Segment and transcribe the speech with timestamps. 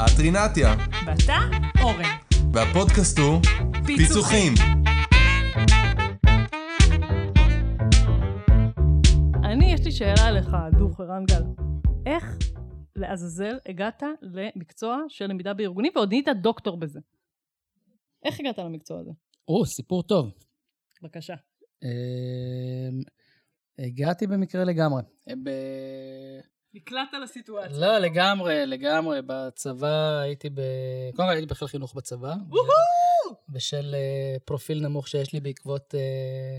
[0.00, 0.74] את רינתיה,
[1.06, 1.38] ואתה,
[1.82, 2.16] אורן.
[2.52, 3.40] והפודקאסט הוא
[3.86, 4.52] פיצוחים.
[9.44, 11.42] אני, יש לי שאלה אליך, דוך רנגל.
[12.06, 12.38] איך
[12.96, 17.00] לעזאזל הגעת למקצוע של למידה בארגונים ועוד נהיית דוקטור בזה?
[18.24, 19.10] איך הגעת למקצוע הזה?
[19.48, 20.32] או, סיפור טוב.
[21.02, 21.34] בבקשה.
[21.82, 23.00] אמ,
[23.78, 25.02] הגעתי במקרה לגמרי.
[26.76, 26.78] ב...
[26.78, 27.78] נקלעת לסיטואציה.
[27.78, 29.20] לא, לגמרי, לגמרי.
[29.26, 30.60] בצבא הייתי ב...
[31.14, 32.34] קודם כל הייתי בחיל חינוך בצבא.
[33.48, 36.58] בשל אה, פרופיל נמוך שיש לי בעקבות אה,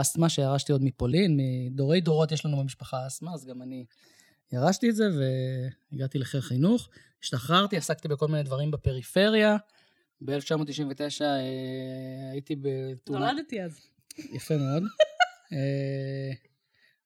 [0.00, 1.40] אסתמה שירשתי עוד מפולין.
[1.40, 3.84] מדורי דורות יש לנו במשפחה אסתמה, אז גם אני
[4.52, 5.08] ירשתי את זה
[5.92, 6.88] והגעתי לחיל חינוך.
[7.22, 9.56] השתחררתי, עסקתי בכל מיני דברים בפריפריה.
[10.20, 11.24] ב-1999
[12.32, 13.32] הייתי בתאונה...
[13.32, 13.80] נולדתי אז.
[14.18, 14.82] יפה מאוד.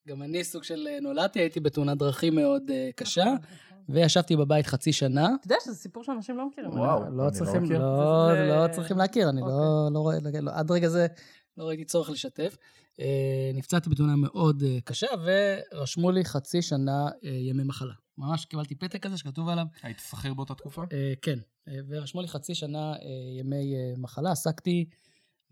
[0.09, 3.25] גם אני סוג של אה, נולדתי, הייתי בתאונת דרכים מאוד אה, קשה,
[3.89, 5.27] וישבתי בבית חצי שנה.
[5.41, 6.71] אתה יודע שזה סיפור שאנשים לא מכירים.
[6.71, 7.01] וואו.
[7.01, 7.79] לא אני לא צריכים, מכיר.
[7.79, 9.95] לא, זה- לא צריכים להכיר, אני לא, אוקיי.
[9.95, 11.07] לא רואה, לא, עד רגע זה
[11.57, 12.57] לא ראיתי צורך לשתף.
[13.01, 13.05] אה,
[13.55, 17.95] נפצעתי בתאונה מאוד קשה, ורשמו לי חצי שנה ימי מחלה.
[18.19, 20.83] ממש קיבלתי פתק כזה שכתוב עליו, היית שכיר באותה תקופה?
[21.23, 21.39] כן,
[21.89, 22.95] ורשמו לי חצי שנה
[23.39, 24.31] ימי מחלה.
[24.31, 24.85] עסקתי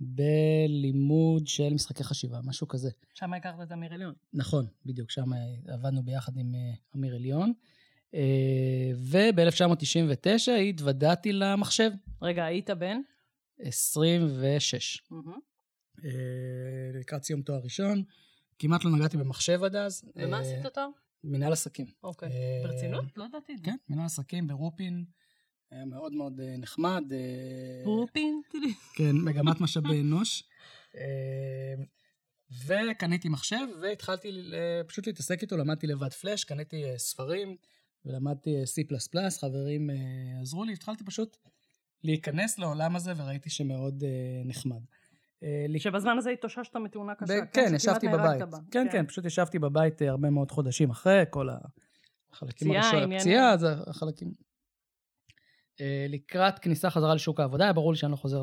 [0.03, 2.91] בלימוד של משחקי חשיבה, משהו כזה.
[3.15, 4.15] שם הכרת את אמיר עליון.
[4.33, 5.39] נכון, בדיוק, שם אה,
[5.75, 7.53] עבדנו ביחד עם אה, אמיר עליון.
[8.97, 11.91] וב-1999 התוודעתי למחשב,
[12.23, 13.01] רגע, היית בן?
[13.59, 15.03] 26.
[15.11, 15.39] מהמם.
[16.05, 16.11] אה,
[17.01, 18.03] לקראת סיום תואר ראשון,
[18.59, 20.05] כמעט לא נגעתי במחשב עד אז.
[20.17, 20.81] ומה אה, עשית אותו?
[21.25, 21.87] מנהל עסקים.
[22.03, 22.29] אוקיי.
[22.29, 23.05] אה, ברצינות?
[23.17, 23.65] לא ידעתי את זה.
[23.65, 25.05] כן, מנהל עסקים ברופין,
[25.73, 27.05] היה מאוד מאוד אה, נחמד.
[27.13, 28.41] אה, רופין?
[28.53, 28.75] תראי.
[28.95, 30.45] כן, מגמת משאבי אנוש.
[30.97, 31.75] אה,
[32.67, 34.51] וקניתי מחשב והתחלתי
[34.87, 37.57] פשוט להתעסק איתו, למדתי לבד פלאש, קניתי ספרים
[38.05, 39.91] ולמדתי C++, חברים
[40.41, 41.37] עזרו לי, התחלתי פשוט
[42.05, 44.05] להיכנס לעולם הזה וראיתי שמאוד
[44.45, 44.81] נחמד.
[45.79, 47.41] שבזמן הזה התאוששת מתאונה קשה.
[47.41, 48.43] ב- כן, שכמעט ישבתי בבית.
[48.43, 48.59] בה.
[48.71, 51.49] כן, כן, פשוט ישבתי בבית הרבה מאוד חודשים אחרי, כל
[52.33, 53.19] החלקים פציעה, הראשונים.
[53.19, 54.52] פציעה, זה החלקים.
[55.83, 58.43] אה, לקראת כניסה חזרה לשוק העבודה, היה ברור לי שאני לא חוזר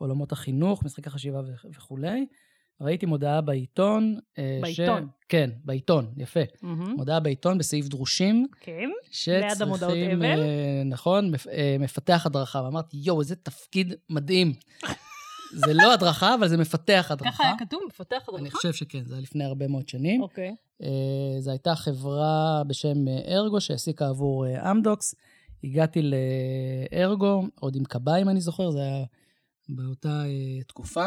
[0.00, 1.40] לעולמות החינוך, משחקי חשיבה
[1.76, 2.26] וכולי.
[2.80, 4.18] ראיתי מודעה בעיתון.
[4.38, 5.08] אה, ש- בעיתון.
[5.28, 6.40] כן, בעיתון, יפה.
[6.62, 6.94] מהמם.
[6.96, 8.90] מודעה בעיתון בסעיף דרושים, כן.
[9.10, 9.62] שצריכים...
[9.62, 10.24] המודעות אבל?
[10.24, 12.62] אה, נכון, מפ- אה, מפתח הדרכה.
[12.62, 14.52] ואמרתי, יואו, איזה תפקיד מדהים.
[15.52, 17.30] זה לא הדרכה, אבל זה מפתח הדרכה.
[17.32, 18.56] ככה היה כתוב, מפתח אני הדרכה?
[18.56, 20.22] חושב שכן, זה היה לפני הרבה מאוד שנים.
[20.22, 20.54] אוקיי.
[20.82, 20.88] אה,
[21.40, 25.14] זו הייתה חברה בשם ארגו שהעסיקה עבור אמדוקס.
[25.64, 29.04] הגעתי לארגו, עוד עם קביים אני זוכר, זה היה
[29.68, 31.06] באותה אה, תקופה.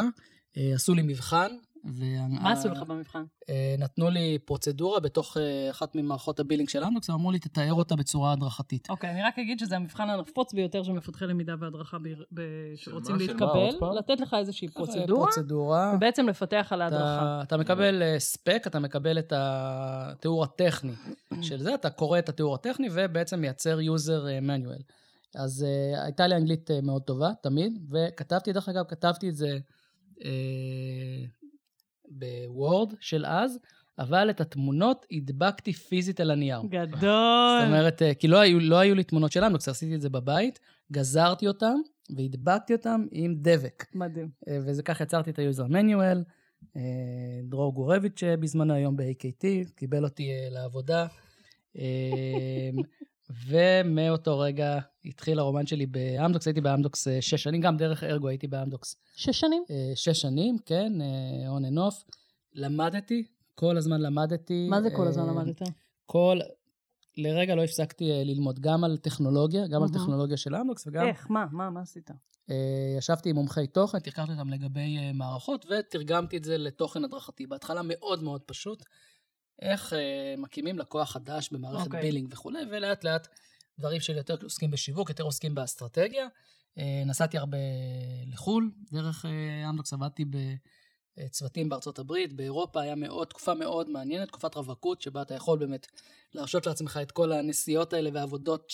[0.56, 1.48] אה, עשו לי מבחן.
[1.84, 3.24] וה- מה עשו לך במבחן?
[3.48, 7.72] אה, נתנו לי פרוצדורה בתוך אה, אחת ממערכות ה billing של אמדוקס, ואמרו לי, תתאר
[7.72, 8.90] אותה בצורה הדרכתית.
[8.90, 12.42] אוקיי, אני רק אגיד שזה המבחן הנפוץ ביותר של מפתחי למידה והדרכה ב- ב-
[12.76, 13.22] שרוצים מה?
[13.22, 13.32] של מה?
[13.32, 13.96] להתקבל, פעם?
[13.96, 15.92] לתת לך איזושהי אה, פרוצדורה, פרוצדורה.
[15.96, 17.18] ובעצם לפתח על ההדרכה.
[17.20, 20.92] אתה, אתה מקבל spec, אתה מקבל את התיאור הטכני
[21.42, 24.82] של זה, אתה קורא את התיאור הטכני ובעצם מייצר אה, manual.
[25.34, 29.58] אז uh, הייתה לי אנגלית uh, מאוד טובה, תמיד, וכתבתי, דרך אגב, כתבתי את זה
[30.18, 30.22] uh,
[32.10, 33.58] בוורד של אז,
[33.98, 36.60] אבל את התמונות הדבקתי פיזית על הנייר.
[36.68, 37.00] גדול.
[37.00, 40.08] זאת אומרת, אה, כי לא היו, לא היו לי תמונות של אמדוקס, עשיתי את זה
[40.08, 40.58] בבית,
[40.92, 41.74] גזרתי אותם
[42.16, 43.84] והדבקתי אותם עם דבק.
[43.94, 44.28] מדהים.
[44.48, 46.24] אה, וזה כך יצרתי את ה user manual.
[46.76, 46.82] אה,
[47.44, 51.06] דרור גורביץ' בזמנו היום ב-AKT, קיבל אותי לעבודה.
[53.30, 58.46] ומאותו רגע התחיל הרומן שלי באמדוקס, הייתי באמדוקס אה, שש שנים, גם דרך ארגו הייתי
[58.46, 59.64] באמדוקס שש שנים?
[59.70, 62.12] אה, שש שנים, כן, אה, on and off.
[62.54, 64.66] למדתי, כל הזמן למדתי.
[64.70, 65.62] מה זה כל הזמן למדת?
[66.06, 66.38] כל...
[67.16, 69.88] לרגע לא הפסקתי ללמוד גם על טכנולוגיה, גם על.
[69.88, 71.30] טכנולוגיה של אמדוקס וגם איך?
[71.30, 71.46] מה?
[71.52, 71.70] מה?
[71.70, 72.10] מה עשית?
[72.98, 77.46] ישבתי עם מומחי תוכן, תחקרתי אותם לגבי מערכות, ותרגמתי את זה לתוכן הדרכתי.
[77.46, 78.84] בהתחלה מאוד מאוד פשוט,
[79.62, 82.00] איך אה, מקימים לקוח חדש במערכת אוקיי.
[82.00, 83.28] בילינג וכולי, ולאט לאט
[83.78, 86.26] דברים שיותר עוסקים בשיווק, יותר עוסקים באסטרטגיה.
[86.78, 87.58] אה, נסעתי הרבה
[88.26, 90.24] לחו"ל, דרך אה, אמדוקס עבדתי
[91.18, 95.86] בצוותים בארצות הברית, באירופה היה מאוד, תקופה מאוד מעניינת, תקופת רווקות, שבה אתה יכול באמת
[96.34, 98.72] להרשות לעצמך את כל הנסיעות האלה ועבודות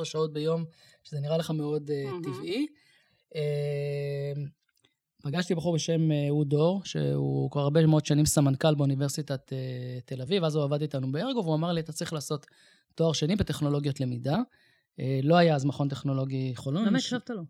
[0.00, 0.64] 16-14 שעות ביום,
[1.04, 2.22] שזה נראה לך מאוד אה, מהמם.
[2.22, 2.66] טבעי.
[3.34, 4.32] אה,
[5.22, 10.22] פגשתי בחור בשם אה, אהוד דור, שהוא כבר הרבה מאוד שנים סמנכ"ל באוניברסיטת אה, תל
[10.22, 12.46] אביב, אז הוא עבד איתנו בארגו, והוא אמר לי, אתה צריך לעשות
[12.94, 14.38] תואר שני בטכנולוגיות למידה.
[15.00, 16.84] אה, לא היה אז מכון טכנולוגי חולון.
[16.84, 17.42] למה הקשבת לו?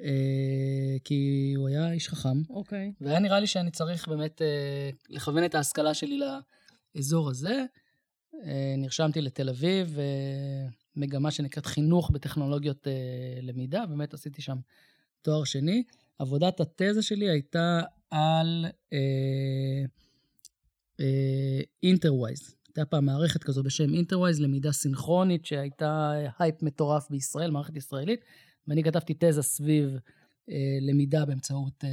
[0.00, 2.92] אה, כי הוא היה איש חכם, אוקיי.
[3.00, 4.42] והיה נראה לי שאני צריך באמת
[5.08, 6.20] לכוון את ההשכלה שלי
[6.94, 7.64] לאזור הזה.
[8.78, 9.98] נרשמתי לתל אביב,
[10.96, 12.86] מגמה שנקראת חינוך בטכנולוגיות
[13.42, 14.56] למידה, באמת עשיתי שם
[15.22, 15.82] תואר שני.
[16.18, 17.80] עבודת התזה שלי הייתה
[18.10, 18.98] על אה,
[21.00, 22.54] אה, Interwise.
[22.66, 28.20] הייתה פעם מערכת כזו בשם Interwise, למידה סינכרונית, שהייתה הייפ מטורף בישראל, מערכת ישראלית,
[28.68, 29.96] ואני כתבתי תזה סביב
[30.50, 31.90] אה, למידה באמצעות אה,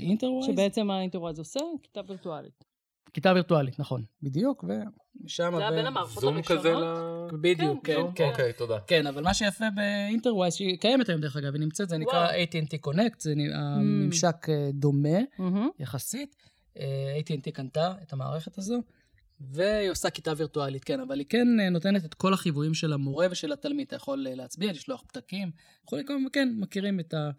[0.00, 0.46] Interwise.
[0.46, 1.60] שבעצם מה ה Interwise עושה?
[1.82, 2.69] כיתה וירטואלית.
[3.14, 5.52] כיתה וירטואלית, נכון, בדיוק, ומשם...
[5.56, 6.76] זה היה בין המערכות זום כזה ל...
[6.76, 7.40] הראשונות?
[7.40, 8.12] בדיוק, כן, זום?
[8.12, 8.28] כן.
[8.30, 8.78] אוקיי, תודה.
[8.86, 12.28] כן, אבל מה שיפה ב Interwise, שהיא קיימת היום דרך אגב, היא נמצאת, זה נקרא.
[12.28, 15.18] AT&T Connect, זה נ- הממשק אה, דומה.
[15.78, 16.36] יחסית.
[16.78, 18.82] אה, AT&T קנתה את המערכת הזו,
[19.40, 23.26] והיא עושה כיתה וירטואלית, כן, אבל היא כן אה, נותנת את כל החיוויים של המורה
[23.30, 23.86] ושל התלמיד.
[23.86, 25.50] אתה יכול להצביע, לשלוח פתקים,
[25.86, 26.00] יכול,
[26.32, 27.30] כן, מכירים את, ה,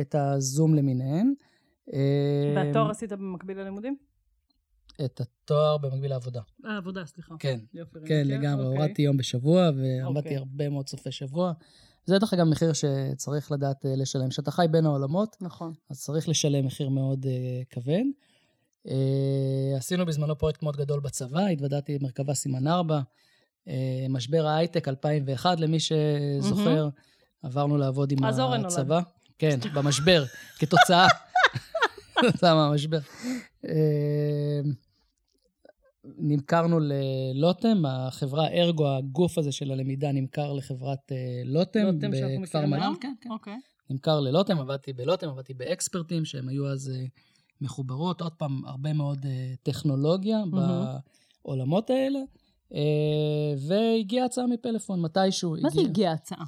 [0.00, 1.34] את הזום למיניהן.
[1.92, 3.96] אה, והתואר עשית במקביל ללימודים?
[5.04, 6.40] את התואר במקביל לעבודה.
[6.66, 7.34] אה, עבודה, סליחה.
[7.38, 8.28] כן, יופי, כן, ראיתי.
[8.28, 8.78] לגמרי, אוקיי.
[8.78, 10.36] הורדתי יום בשבוע, ועבדתי אוקיי.
[10.36, 11.52] הרבה מאוד סופי שבוע.
[12.08, 14.28] זה דרך אגב מחיר שצריך לדעת אה, לשלם.
[14.28, 15.72] כשאתה חי בין העולמות, נכון.
[15.90, 17.28] אז צריך לשלם מחיר מאוד uh,
[17.70, 18.04] כבד.
[18.86, 18.90] Uh,
[19.76, 23.70] עשינו בזמנו פרויקט מאוד גדול בצבא, התוודעתי במרכבה סימן 4, uh,
[24.08, 26.88] משבר ההייטק 2001, למי שזוכר,
[27.42, 28.18] עברנו לעבוד עם.
[28.64, 29.00] הצבא.
[29.38, 30.24] כן, במשבר,
[30.58, 31.06] כתוצאה,
[32.20, 32.98] כתוצאה מהמשבר.
[36.16, 42.70] נמכרנו ללוטם, החברה ארגו, הגוף הזה של הלמידה, נמכר לחברת אה, לוטם, לוטם בכפר מכירים
[42.70, 42.82] מל"ל.
[42.82, 42.96] היום?
[43.00, 43.30] כן, כן.
[43.30, 43.56] אוקיי.
[43.90, 47.04] נמכר ללוטם, עבדתי בלוטם, עבדתי באקספרטים, שהם היו אז אה,
[47.60, 50.38] מחוברות, עוד פעם, הרבה מאוד אה, טכנולוגיה.
[51.42, 52.20] בעולמות האלה,
[53.68, 56.44] והגיעה הצעה מפלאפון, מתישהו מה זה הגיעה הצעה?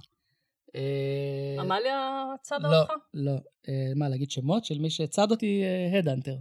[1.61, 2.93] עמליה צדה לא, אותך?
[3.15, 3.33] לא.
[3.69, 5.62] אה, מה, להגיד שמות של מי שצד אותי?
[5.99, 6.37] הדאנטר.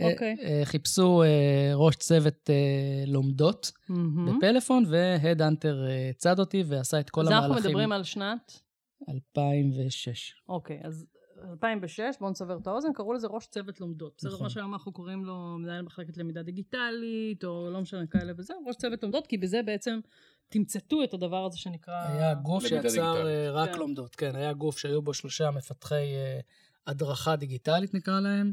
[0.00, 0.36] אוקיי.
[0.64, 4.38] חיפשו אה, ראש צוות אה, לומדות מהמם.
[4.38, 5.84] בפלאפון, והדאנטר
[6.16, 7.70] צד אותי ועשה את כל אז אנחנו המהלכים.
[7.70, 8.60] מדברים על שנת?
[9.08, 10.34] 2006.
[10.48, 11.06] אוקיי, אז
[11.50, 14.14] 2006, בואו נסבר את האוזן, קראו לזה ראש צוות לומדות.
[14.18, 14.44] בסדר, נכון.
[14.44, 18.76] מה שהיום אנחנו קוראים לו מנהל מחלקת למידה דיגיטלית, או לא משנה כאלה וזה, ראש
[18.76, 20.00] צוות לומדות, כי בזה בעצם
[20.48, 21.94] תמצתו את הדבר הזה שנקרא...
[22.08, 23.26] היה גוף שיצר.
[23.26, 23.78] אה, רק כן.
[23.78, 26.40] לומדות, כן, היה גוף שהיו בו שלושה מפתחי אה,
[26.86, 28.52] הדרכה דיגיטלית נקרא להם.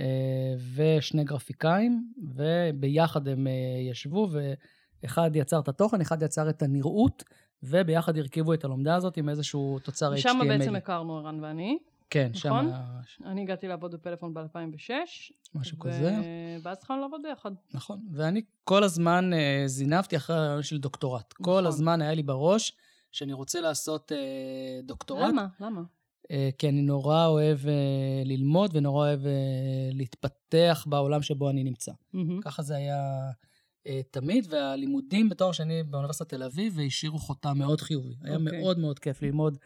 [0.00, 0.06] אה,
[0.74, 3.52] ושני גרפיקאים, וביחד הם אה,
[3.90, 4.28] ישבו,
[5.02, 7.24] ואחד יצר את התוכן, אחד יצר את הנראות,
[7.62, 10.18] וביחד הרכיבו את הלומדה הזאת עם איזשהו תוצר HTML.
[10.18, 11.78] ושם בעצם הכרנו ערן ואני.
[12.10, 12.70] כן, נכון?
[13.06, 14.90] שם אני הגעתי לעבוד בפלאפון ב-2006.
[15.54, 16.16] משהו כזה.
[16.62, 17.50] ואז התחלנו לעבוד ביחד.
[17.74, 21.32] נכון, ואני כל הזמן אה, זינבתי אחרי הרעיון של דוקטורט.
[21.32, 21.66] כל נכון.
[21.66, 22.72] הזמן היה לי בראש
[23.12, 24.18] שאני רוצה לעשות אה,
[24.82, 25.28] דוקטורט.
[25.28, 25.46] למה?
[25.60, 25.82] למה?
[26.30, 29.32] אה, כי אני נורא אוהב אה, ללמוד ונורא אוהב אה,
[29.92, 31.92] להתפתח בעולם שבו אני נמצא.
[32.12, 32.40] מהמם.
[32.40, 33.30] ככה זה היה
[34.10, 38.14] תמיד, והלימודים בתואר שני באוניברסיטת תל אביב השאירו חותם מאוד חיובי.
[38.22, 38.60] היה אוקיי.
[38.60, 39.58] מאוד מאוד כיף ללמוד.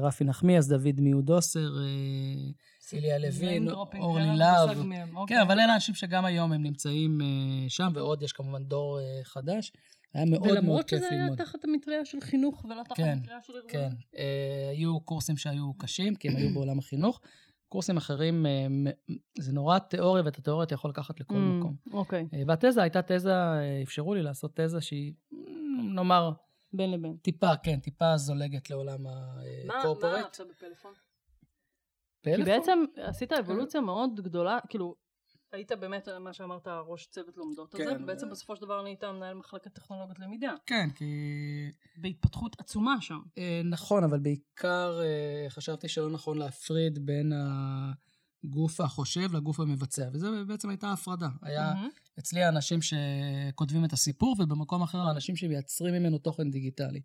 [0.00, 1.68] רפי נחמיאס, דוד מיודוסר,
[2.92, 4.78] איליה לוין, אורלי להב.
[5.14, 5.36] אוקיי.
[5.36, 7.18] כן, אבל אלה אנשים שגם היום הם נמצאים
[7.68, 9.72] שם, ועוד יש כמובן דור חדש.
[10.14, 11.38] היה מאוד מאוד ולמרות כיף שזה היה ללמוד.
[11.38, 13.70] תחת המטריה של חינוך ולא תחת כן, המטריה של ארגון.
[13.70, 17.20] כן, אה, היו קורסים שהיו קשים, כי הם היו בעולם החינוך.
[17.68, 21.76] קורסים אחרים, אה, מ- זה נורא תיאוריה, ואת התיאוריה אתה יכול לקחת לכל Mm, מקום.
[21.92, 25.36] אוקיי, אה, והתזה הייתה תזה, אה, אפשרו לי לעשות תזה שהיא, mm,
[25.94, 26.30] נאמר,
[26.72, 27.16] בין לבין.
[27.16, 29.34] טיפה, כן, טיפה זולגת לעולם מה
[29.66, 30.24] מה הקורפורט.
[30.28, 30.92] עכשיו בפלאפון?
[32.22, 32.44] כי פלאפון?
[32.44, 34.94] בעצם עשית אבולוציה מאוד גדולה, כאילו,
[35.52, 39.04] היית באמת, מה שאמרת, ראש צוות לומדות הזה, כן, ובעצם ו- בסופו של דבר נהיית
[39.04, 40.54] מנהל מחלקת טכנולוגיות למידה.
[40.66, 41.04] כן, כי...
[41.96, 43.18] בהתפתחות עצומה שם.
[43.38, 47.32] אה, נכון, אבל בעיקר אה, חשבתי שלא נכון להפריד בין
[48.44, 51.28] הגוף החושב לגוף המבצע, וזה בעצם הייתה הפרדה.
[51.42, 51.88] היה מהמם.
[52.18, 57.00] אצלי האנשים שכותבים את הסיפור, ובמקום אחר האנשים שמייצרים ממנו תוכן דיגיטלי,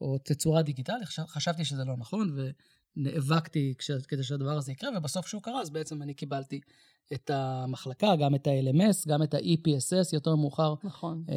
[0.00, 1.04] או תצורה דיגיטלית.
[1.04, 2.36] חשב- חשבתי שזה לא נכון,
[2.96, 6.60] ונאבקתי כש- כדי שהדבר הזה יקרה, ובסוף כשהוא קרה, אז בעצם אני קיבלתי
[7.12, 11.24] את המחלקה, גם את ה-LMS, גם את ה-EPSS, יותר מאוחר נכון.
[11.28, 11.34] אה,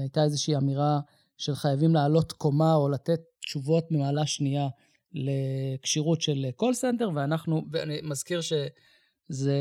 [0.00, 1.00] הייתה איזושהי אמירה
[1.38, 4.68] של חייבים לעלות קומה או לתת תשובות ממעלה שנייה
[5.12, 9.60] לכשירות של call center, ואנחנו, ואני מזכיר שזה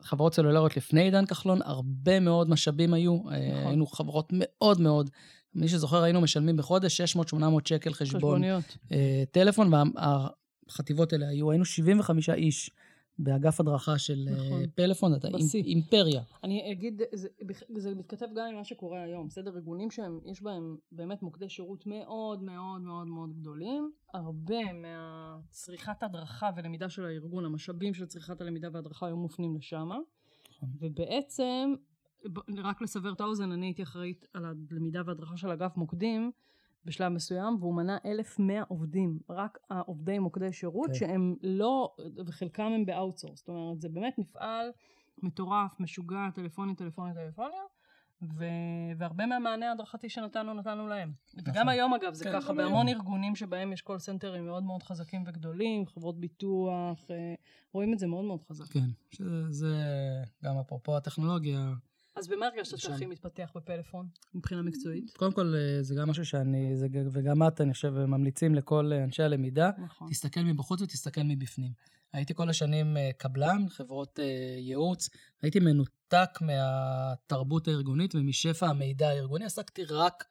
[0.00, 3.34] חברות סלולריות לפני עידן כחלון, הרבה מאוד משאבים היו, נכון.
[3.36, 5.10] היינו חברות מאוד מאוד,
[5.56, 8.76] מי שזוכר היינו משלמים בחודש 600-800 שקל חשבון חשבוניות.
[8.92, 12.70] אה, טלפון, והחטיבות האלה היו, היינו 75 איש
[13.18, 14.66] באגף הדרכה של אה, נכון.
[14.74, 15.62] פלאפון, זאת בשיא.
[15.62, 16.22] אימפריה.
[16.44, 17.28] אני אגיד, זה,
[17.76, 19.50] זה מתכתב גם עם מה שקורה היום, בסדר?
[19.56, 26.88] ארגונים שיש בהם באמת מוקדי שירות מאוד מאוד מאוד מאוד גדולים, הרבה מהצריכת הדרכה ולמידה
[26.88, 29.88] של הארגון, המשאבים של צריכת הלמידה וההדרכה היו מופנים לשם,
[30.50, 30.68] נכון.
[30.78, 31.74] ובעצם,
[32.58, 36.30] רק לסבר את האוזן, אני הייתי אחראית על הלמידה וההדרכה של אגף מוקדים,
[36.86, 40.94] בשלב מסוים, והוא מנה 1,100 עובדים, רק העובדי מוקדי שירות, כן.
[40.94, 41.94] שהם לא,
[42.26, 43.38] וחלקם הם ב outsource.
[43.38, 44.70] זאת אומרת, זה באמת מפעל
[45.22, 47.62] מטורף, משוגע, טלפוני, טלפוני, טלפוניה,
[48.22, 48.44] ו...
[48.98, 51.12] והרבה מהמענה ההדרכתי שנתנו, נתנו להם.
[51.46, 52.56] וגם היום, אגב, זה כן, ככה, היום.
[52.56, 57.34] בהמון ארגונים שבהם יש call center ים מאוד מאוד חזקים וגדולים, חברות ביטוח, אה,
[57.72, 58.64] רואים את זה מאוד מאוד חזק.
[58.64, 59.74] כן, שזה זה
[60.44, 61.72] גם אפרופו הטכנולוגיה.
[62.16, 62.78] אז במה הרגשת.
[62.78, 65.10] שהכי מתפתח בפלאפון, מבחינה מקצועית?
[65.16, 69.04] קודם כל, אה, זה גם משהו שאני, זה, וגם את, אני חושב, ממליצים לכל אה,
[69.04, 70.08] אנשי הלמידה, נכון.
[70.10, 71.72] תסתכל מבחוץ ותסתכל מבפנים.
[72.12, 74.18] הייתי כל השנים אה, קבלן, חברות
[74.58, 75.08] ייעוץ,
[75.42, 80.24] הייתי מנותק מהתרבות הארגונית ומשפע המידע הארגוני, עסקתי רק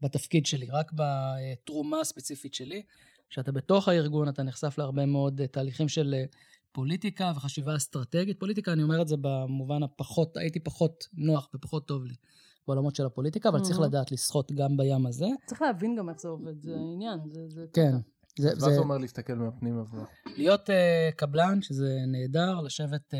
[0.00, 2.82] בתפקיד שלי, רק בתרומה הספציפית שלי.
[3.30, 6.14] כשאתה בתוך הארגון, אתה נחשף להרבה מאוד תהליכים של
[6.72, 8.40] פוליטיקה וחשיבה אסטרטגית.
[8.40, 12.14] פוליטיקה, אני אומר את זה במובן הפחות, הייתי פחות נוח ופחות טוב לי
[12.66, 13.88] בעולמות של הפוליטיקה, אבל צריך מהמם.
[13.88, 15.26] לדעת לשחות גם בים הזה.
[15.46, 17.48] צריך להבין גם איך זה עובד, זה העניין, זה...
[17.48, 17.90] זה כן.
[17.90, 18.12] קטע.
[18.38, 19.98] זה, מה זה אומר להסתכל מהפנים אבל?
[20.36, 20.72] להיות uh,
[21.16, 23.16] קבלן, שזה נהדר, לשבת uh,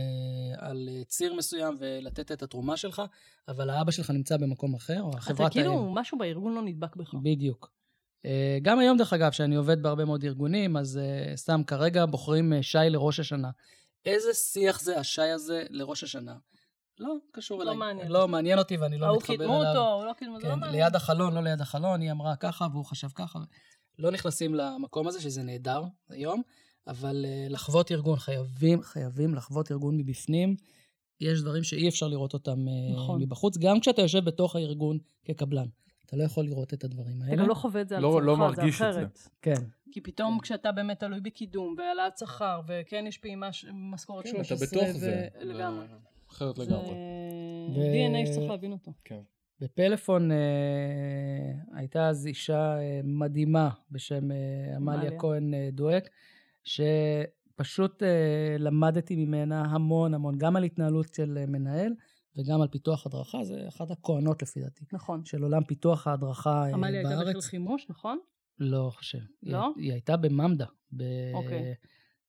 [0.58, 3.02] על uh, ציר מסוים ולתת את התרומה שלך,
[3.48, 5.98] אבל האבא שלך נמצא במקום אחר, או אתה החברת כאילו, האם.
[5.98, 7.14] משהו בארגון לא נדבק בך.
[7.22, 7.81] בדיוק.
[8.22, 8.26] Uh,
[8.62, 12.56] גם היום, דרך אגב, שאני עובד בהרבה מאוד ארגונים, אז uh, סתם כרגע בוחרים uh,
[12.62, 13.50] שי לראש השנה.
[14.04, 16.34] איזה שיח זה השי הזה לראש השנה?
[16.98, 17.76] לא קשור לא אליי.
[17.76, 18.08] מעניין.
[18.08, 19.48] לא מעניין אותי ואני לא ההוא מתחבר אליו.
[19.48, 20.84] קידמו אותו, הוא לא קידמו, זה לא כן, מעניין.
[20.84, 23.38] ליד החלון, לא ליד החלון, היא אמרה ככה והוא חשב ככה.
[23.98, 26.42] לא נכנסים למקום הזה, שזה נהדר היום,
[26.86, 30.56] אבל אה, לחוות ארגון, חייבים, חייבים לחוות ארגון מבפנים.
[31.20, 33.22] יש דברים שאי אפשר לראות אותם אה, נכון.
[33.22, 35.66] מבחוץ, גם כשאתה יושב בתוך הארגון כקבלן.
[36.12, 37.42] אתה לא יכול לראות את הדברים אתה האלה.
[37.42, 39.00] גם לא חווה את זה על לא- לא עצמך, זה מרגיש את זה.
[39.00, 39.28] אחרת.
[39.42, 39.54] כן,
[39.92, 44.56] כי פתאום כשאתה באמת תלוי בקידום והעלאת שכר, וכן יש פעימה ש- משכורת כן, 13,
[44.56, 45.26] אתה בתוך זה.
[45.40, 45.86] לגמרי.
[45.88, 45.94] זה
[46.30, 46.90] אחרת זה לגמרי.
[47.76, 48.92] ו- DNA שצריך להבין אותו.
[49.04, 49.20] כן.
[49.60, 50.36] בפלאפון אה,
[51.74, 54.36] הייתה אז אישה אה, מדהימה בשם אה,
[54.76, 55.10] עמליה.
[55.18, 56.08] כהן אה, דואק,
[56.64, 58.08] שפשוט אה,
[58.58, 61.92] למדתי ממנה המון המון, גם על התנהלות של מנהל
[62.36, 65.24] וגם על פיתוח הדרכה, זה אחת הכהנות לפי דעתי, נכון.
[65.24, 67.44] של עולם פיתוח ההדרכה אה, עמליה הייתה בחיל בארץ.
[67.46, 68.18] חימוש, נכון?
[68.58, 69.18] לא חושב.
[69.42, 69.68] היא- לא?
[69.76, 70.66] היא הייתה בממד"ה.
[70.92, 71.02] ב...
[71.34, 71.58] אוקיי.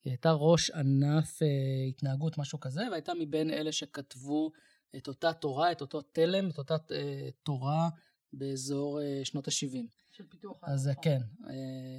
[0.04, 1.48] היא הייתה ראש ענף אה,
[1.90, 4.52] התנהגות, משהו כזה, והייתה מבין אלה שכתבו
[4.96, 7.90] את אותה תורה, את אותו תלם, את אותה אה, תורה
[8.34, 10.03] באזור אה, שנות ה-70.
[10.14, 11.02] של פיתוח אז ההדרכה.
[11.04, 11.20] כן.
[11.48, 11.54] אה,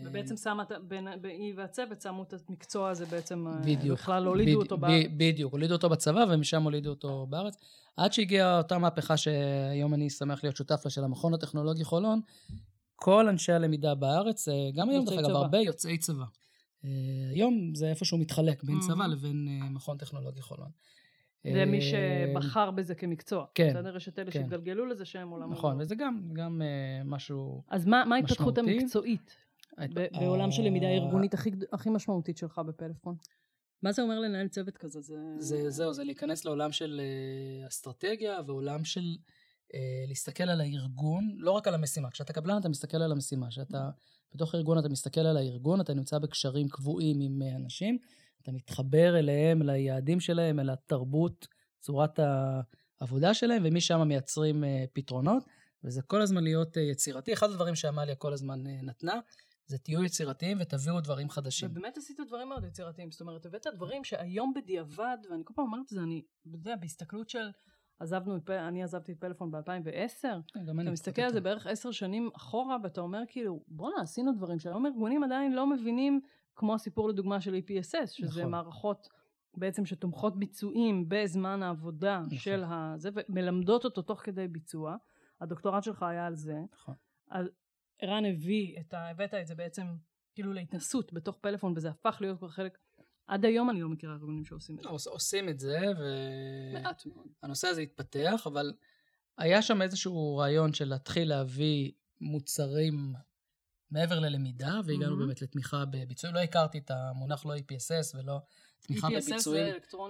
[0.04, 0.62] ובעצם שמה,
[1.25, 3.99] היא והצוות שמו את המקצוע הזה בעצם, אה, בדיוק.
[3.99, 5.06] בכלל הולידו בד- אותו ב- בארץ.
[5.16, 7.56] בדיוק, הולידו אותו בצבא ומשם הולידו אותו בארץ.
[7.97, 12.21] עד שהגיעה אותה מהפכה שהיום אני שמח להיות שותף לה של המכון הטכנולוגי חולון,
[12.97, 15.30] כל אנשי הלמידה בארץ, אה, גם היום דרך אגב.
[15.30, 16.25] הרבה יוצאי צבא.
[17.33, 18.83] היום זה איפשהו מתחלק בין Mhm.
[18.87, 20.71] צבא לבין מכון טכנולוגי חולון.
[21.52, 23.44] זה מי אה, שבחר בזה כמקצוע.
[23.54, 23.96] כן, בסדר?
[23.96, 24.40] יש את אלה כן.
[24.42, 25.86] שהתגלגלו לזה שהם עולם נכון, ומלואו.
[25.86, 27.62] וזה גם, גם אה, משהו...
[27.70, 28.58] אז מה מה ההתפתחות.
[28.58, 29.36] המקצועית
[29.78, 33.16] ב- בעולם של למידה ארגונית הכי הכי משמעותית שלך בפלאפון?
[33.82, 35.00] מה זה אומר לנהל צוות כזה?
[35.00, 35.16] זה...
[35.38, 39.16] זה, זהו, זה להיכנס לעולם של אה, אסטרטגיה ועולם של
[39.74, 42.10] אה, להסתכל על הארגון, לא רק על המשימה.
[42.10, 43.48] כשאתה קבלן אתה מסתכל על המשימה.
[43.48, 43.90] כשאתה
[44.34, 47.98] בתוך הארגון אתה מסתכל על הארגון, אתה נמצא בקשרים קבועים עם אה, אנשים,
[48.44, 51.46] אתה מתחבר אליהם, ליעדים שלהם, אל התרבות,
[51.80, 52.18] צורת
[53.00, 55.44] העבודה שלהם, ומשם מייצרים אה, פתרונות,
[55.84, 57.32] וזה כל הזמן להיות אה, יצירתי.
[57.32, 59.20] אחד הדברים שעמליה כל הזמן אה, נתנה,
[59.66, 61.68] זה תהיו יצירתיים ותביאו דברים חדשים.
[61.70, 65.82] ובאמת עשית דברים מאוד יצירתיים, זאת אומרת, הבאת דברים שהיום בדיעבד, ואני כל פעם אומרת
[65.82, 67.50] את זה, אני, אתה יודע, בהסתכלות של,
[67.98, 69.60] עזבנו, אני עזבתי את פלאפון ב-2010,
[70.22, 71.40] כן, אתה מסתכל על זה.
[71.40, 76.20] בערך עשר שנים אחורה, ואתה אומר כאילו, בואנה, עשינו דברים שהיום ארגונים עדיין לא מבינים,
[76.56, 78.50] כמו הסיפור לדוגמה של EPSS, שזה נכון.
[78.50, 79.08] מערכות
[79.56, 82.38] בעצם שתומכות ביצועים בזמן העבודה נכון.
[82.38, 84.96] של הזה, ומלמדות אותו תוך כדי ביצוע.
[85.40, 86.54] הדוקטורט שלך היה על זה.
[86.73, 86.94] נכון.
[87.30, 87.46] אז
[87.99, 89.11] ערן הביא את ה...
[89.11, 89.87] הבאת את זה בעצם
[90.34, 92.78] כאילו להתנסות בתוך פלאפון, וזה הפך להיות כבר חלק...
[93.26, 94.88] עד היום אני לא מכירה ארגונים שעושים את זה.
[94.88, 95.78] עוש- עושים את זה,
[96.73, 97.26] מעט מאוד.
[97.42, 98.73] והנושא הזה התפתח, אבל
[99.38, 103.12] היה שם איזשהו רעיון של להתחיל להביא מוצרים
[103.94, 105.16] מעבר ללמידה, והגענו.
[105.16, 106.36] באמת לתמיכה בביצועים.
[106.36, 108.40] לא הכרתי את המונח לא EPSS ולא
[108.80, 109.66] תמיכה EPSS בביצועים.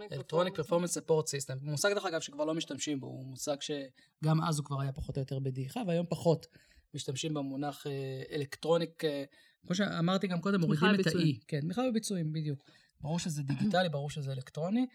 [0.08, 1.58] זה electronic performance support system.
[1.62, 5.16] מושג דרך אגב שכבר לא משתמשים בו, הוא מושג שגם אז הוא כבר היה פחות
[5.16, 6.46] או יותר בדעיכה, והיום פחות
[6.94, 9.24] משתמשים במונח אה, electronic, אה,
[9.66, 11.06] כמו שאמרתי גם קודם, מורידים את.
[11.06, 11.44] ה-E.
[11.48, 12.64] כן, תמיכה בביצועים, בדיוק.
[13.00, 14.86] ברור שזה דיגיטלי, ברור שזה אלקטרוני.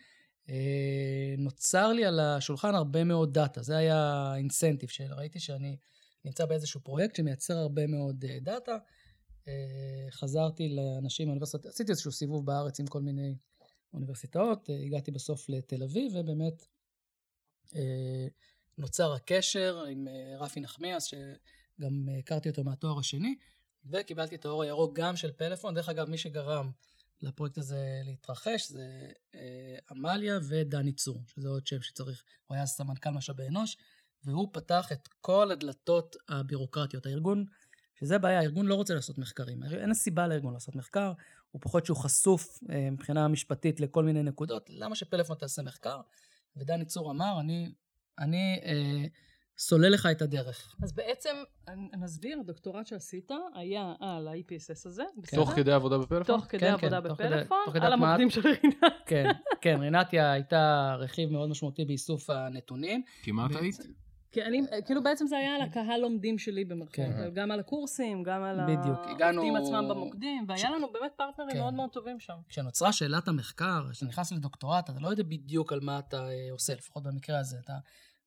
[0.50, 3.98] אה, נוצר לי על השולחן הרבה מאוד דאטה, זה היה
[4.34, 5.77] ה incentive שראיתי שאני
[6.30, 8.78] נמצא באיזשהו פרויקט שמייצר הרבה מאוד אה, דאטה.
[9.48, 13.36] אה, חזרתי לאנשים מהאוניברסיטה, עשיתי איזשהו סיבוב בארץ עם כל מיני
[13.94, 16.66] אוניברסיטאות, אה, הגעתי בסוף לתל אביב, ובאמת
[18.78, 20.08] נוצר הקשר עם
[20.40, 21.14] רפי נחמיאס,
[21.82, 23.36] גם אה, הכרתי אותו מהתואר השני,
[23.86, 25.76] וקיבלתי את האור הירוק גם של פלאפון.
[25.76, 26.72] דרך אגב, מי שגרם
[27.22, 29.12] לפרויקט הזה להתרחש זה
[29.92, 33.78] עמליה ודני צור, שזה עוד שם שצריך, הוא היה סמנכ"ל משאבי אנוש,
[34.26, 37.06] והוא פתח את כל הדלתות הבירוקרטיות.
[37.06, 37.46] הארגון,
[38.00, 39.64] שזה בעיה, הארגון לא רוצה לעשות מחקרים.
[39.64, 41.12] אין סיבה לארגון לעשות מחקר,
[41.52, 44.70] הוא פחות שהוא חשוף אה, מבחינה משפטית לכל מיני נקודות.
[44.70, 46.00] למה שפלאפון תעשה מחקר?
[46.58, 47.72] ודני צור אמר, אני,
[48.20, 49.06] אני אה,
[49.58, 50.76] סולל לך את הדרך.
[50.84, 51.36] אז בעצם,
[52.00, 55.40] נסביר, הדוקטורט שעשית היה על ה-IPSS הזה, בסדר?
[55.42, 56.36] תוך כדי עבודה בפלאפון?
[56.38, 58.94] תוך כדי כן, עבודה כן, תוך בפלאפון, כדי- תוך כדי על המוקדים של רינת.
[59.06, 59.26] כן,
[59.62, 63.04] כן, רינתיה הייתה רכיב מאוד משמעותי באיסוף הנתונים.
[63.24, 63.76] כמעט היית?
[64.32, 67.30] כי אני, כאילו בעצם זה היה על הקהל לומדים שלי במרכאות, כן.
[67.34, 71.60] גם על הקורסים, גם על בדיוק, הגענו- העובדים עצמם במוקדים, והיה לנו באמת פרטנרים כן.
[71.60, 72.34] מאוד מאוד טובים שם.
[72.50, 76.74] כשנוצרה שאלת המחקר, כשאתה נכנס לדוקטורט, אתה לא יודע בדיוק על מה אתה אה, עושה,
[76.74, 77.58] לפחות במקרה הזה.
[77.64, 77.74] אתה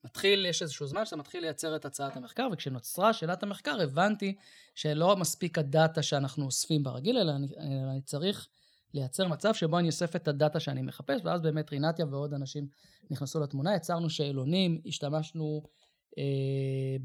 [0.04, 4.34] מתחיל, יש איזשהו זמן שאתה מתחיל לייצר את הצעת המחקר, וכשנוצרה שאלת המחקר, הבנתי
[4.74, 8.48] שלא מספיק הדאטה שאנחנו אוספים ברגיל, אלא אני, אלא אני צריך
[8.94, 12.66] לייצר מצב שבו אני אוסף את הדאטה שאני מחפש, ואז באמת רינתיה ועוד אנשים
[13.10, 15.70] נכנסו לתמונה, יצרנו שאלונים, השתמשנו אה,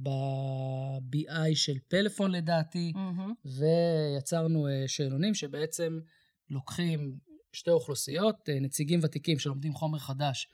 [0.04, 2.94] ב-BI של פלאפון לדעתי,
[3.46, 6.00] ויצרנו אה, שאלונים שבעצם
[6.50, 7.18] לוקחים
[7.54, 10.48] שתי אוכלוסיות, אה, נציגים ותיקים שלומדים חומר חדש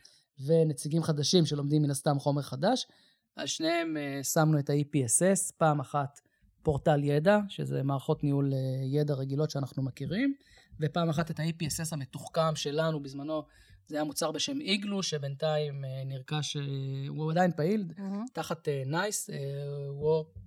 [0.45, 2.88] ונציגים חדשים שלומדים מן הסתם חומר חדש.
[3.36, 6.19] על שניהם אה, שמנו את ה-EPSS, פעם אחת
[6.63, 10.33] פורטל ידע, שזה מערכות ניהול אה, ידע רגילות שאנחנו מכירים,
[10.79, 13.43] ופעם אחת את ה-EPSS המתוחכם שלנו בזמנו,
[13.88, 16.62] זה היה מוצר בשם איגלו, שבינתיים אה, נרכש, אה,
[17.08, 17.86] הוא עדיין פעיל,
[18.34, 19.30] תחת אה, NICE,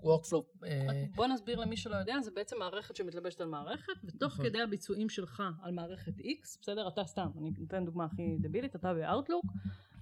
[0.02, 0.64] workflow.
[0.64, 4.44] אה, בוא נסביר למי שלא יודע, זה בעצם מערכת שמתלבשת על מערכת, ותוך נכון.
[4.46, 6.88] כדי הביצועים שלך על מערכת X, בסדר?
[6.88, 9.48] אתה סתם, אני אתן דוגמה הכי דבילית, אתה ב-Outlook,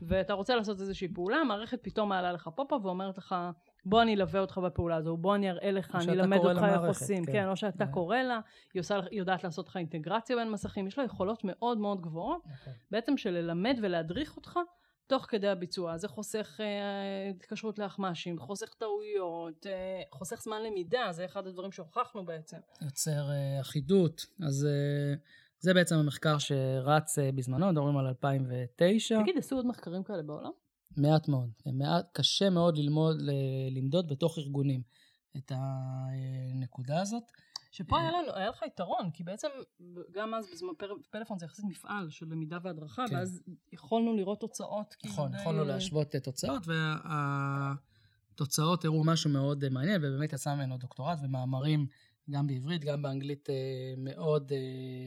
[0.03, 3.35] ואתה רוצה לעשות איזושהי פעולה, המערכת פתאום מעלה לך pop-up ואומרת לך,
[3.87, 7.25] בוא אני אלווה אותך בפעולה הזו, בוא אני אראה לך, אני אלמד אותך איך עושים,
[7.25, 7.33] כן.
[7.33, 7.93] כן, או שאתה כן.
[7.93, 8.41] קורא לה,
[8.75, 12.43] היא עושה, יודעת לעשות לך אינטגרציה בין מסכים, יש לה יכולות מאוד מאוד גבוהות,
[12.91, 14.59] בעצם של ללמד ולהדריך אותך
[15.07, 15.97] תוך כדי הביצוע.
[15.97, 22.25] זה חוסך אה, התקשרות לאחמ"שים, חוסך טעויות, אה, חוסך זמן למידה, זה אחד הדברים שהוכחנו
[22.25, 22.57] בעצם.
[22.83, 24.27] יוצר אה, אחידות.
[24.47, 25.15] אז אה,
[25.59, 29.21] זה בעצם המחקר שרץ אה, בזמנו, מדברים על 2009.
[29.23, 30.51] תגיד, עשו עוד מחקרים כאלה בעולם?
[30.97, 31.51] מעט מאוד.
[31.67, 33.17] מעט, קשה מאוד ללמוד,
[33.71, 34.83] למדוד בתוך ארגונים
[35.37, 37.23] את הנקודה הזאת.
[37.71, 39.49] שפה היה, לנו, היה לך יתרון, כי בעצם
[40.13, 40.69] גם אז בזמן
[41.11, 43.17] פלאפון זה יחסית מפעל של למידה והדרכה, כן.
[43.17, 44.95] ואז יכולנו לראות תוצאות.
[44.99, 46.63] כאילו נכון, די- יכולנו להשוות אה, תוצאות,
[48.31, 51.87] והתוצאות הראו משהו מאוד אה, מעניין, ובאמת יצא ממנו דוקטורט ומאמרים
[52.31, 53.55] גם בעברית, גם באנגלית אה,
[53.97, 54.59] מאוד אה,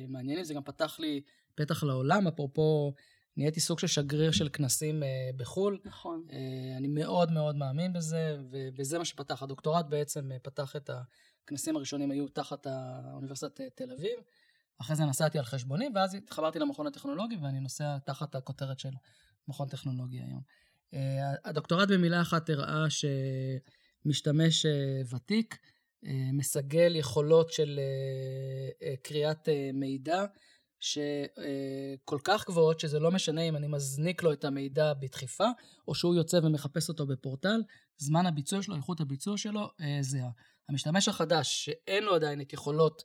[0.08, 0.44] מעניינים.
[0.44, 1.22] זה גם פתח לי
[1.56, 2.94] פתח לעולם, אפרופו,
[3.38, 5.80] נהייתי סוג של שגריר של כנסים אה, בחו"ל.
[5.86, 6.26] נכון.
[6.32, 9.44] אה, אני מאוד מאוד מאמין בזה, ו- וזה מה שפתח.
[9.44, 10.90] הדוקטורט בעצם אה, פתח את
[11.44, 14.20] הכנסים הראשונים, היו תחת האוניברסיטת אה, תל אביב.
[14.82, 18.92] אחרי זה נסעתי על חשבוני, ואז התחברתי למכון הטכנולוגי, ואני נוסע תחת הכותרת של
[19.48, 20.42] מכון טכנולוגי היום.
[20.94, 25.58] אה, הדוקטורט במילה אחת הראה שמשתמש אה, ותיק
[26.06, 30.26] אה, מסגל יכולות של אה, אה, קריאת אה, מידע,
[30.80, 35.48] שכל כך גבוהות שזה לא משנה אם אני מזניק לו את המידע בדחיפה,
[35.88, 37.64] או שהוא יוצא ומחפש אותו בפורטל,
[37.98, 40.30] זמן הביצוע שלו, איכות הביצוע שלו, אה, זהה.
[40.70, 43.04] המשתמש החדש, שאין לו עדיין את יכולות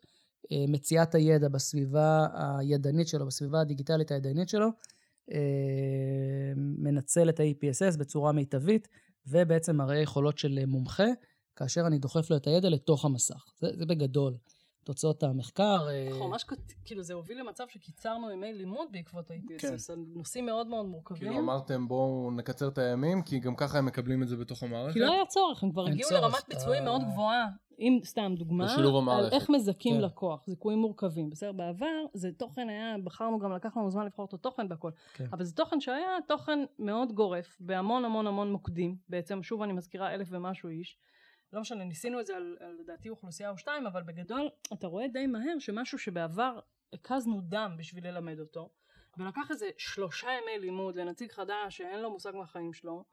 [0.53, 2.27] אה, מציאת הידע בסביבה
[2.59, 4.69] הידנית שלו, בסביבה הדיגיטלית הידנית שלו,
[5.33, 8.89] אה, מנצל את ה-EPSS בצורה מיטבית,
[9.27, 11.07] ובעצם מראה יכולות של מומחה,
[11.57, 13.45] כאשר אני דוחף לו את הידע לתוך המסך.
[13.61, 14.35] זה, זה בגדול.
[14.85, 15.89] תוצאות המחקר.
[15.89, 16.45] אה, אנחנו ממש,
[16.85, 19.93] כאילו זה הוביל למצב שקיצרנו ימי לימוד בעקבות ה-IPSS, כן.
[19.93, 21.29] על נושאים מאוד מאוד מורכבים.
[21.29, 24.93] כאילו אמרתם בואו נקצר את הימים, כי גם ככה הם מקבלים את זה בתוך המערכת.
[24.93, 27.49] כי לא היה צורך, הם כבר הגיעו צורך, לרמת ביצועים מאוד גבוהה.
[27.79, 29.29] אם סתם דוגמה, בשילוב על.
[29.33, 30.01] איך מזכים כן.
[30.01, 31.31] לקוח, זיכויים מורכבים.
[31.31, 34.91] בסדר, בעבר זה תוכן היה, בחרנו גם, לקח לנו זמן לבחור את התוכן והכל.
[35.15, 35.27] כן.
[35.33, 38.97] אבל זה תוכן שהיה תוכן מאוד גורף, בהמון המון המון מוקדים.
[39.09, 40.97] בעצם, שוב אני מזכירה אלף ומשהו איש.
[41.53, 45.09] לא משנה, ניסינו את זה על, על לדעתי אוכלוסייה או שתיים, אבל בגדול אתה רואה
[45.09, 46.59] די מהר שמשהו שבעבר
[46.93, 48.71] הקזנו דם בשביל ללמד אותו,
[49.19, 53.05] ולקח איזה שלושה ימי לימוד לנציג חדש שאין לו מושג מהחיים שלו,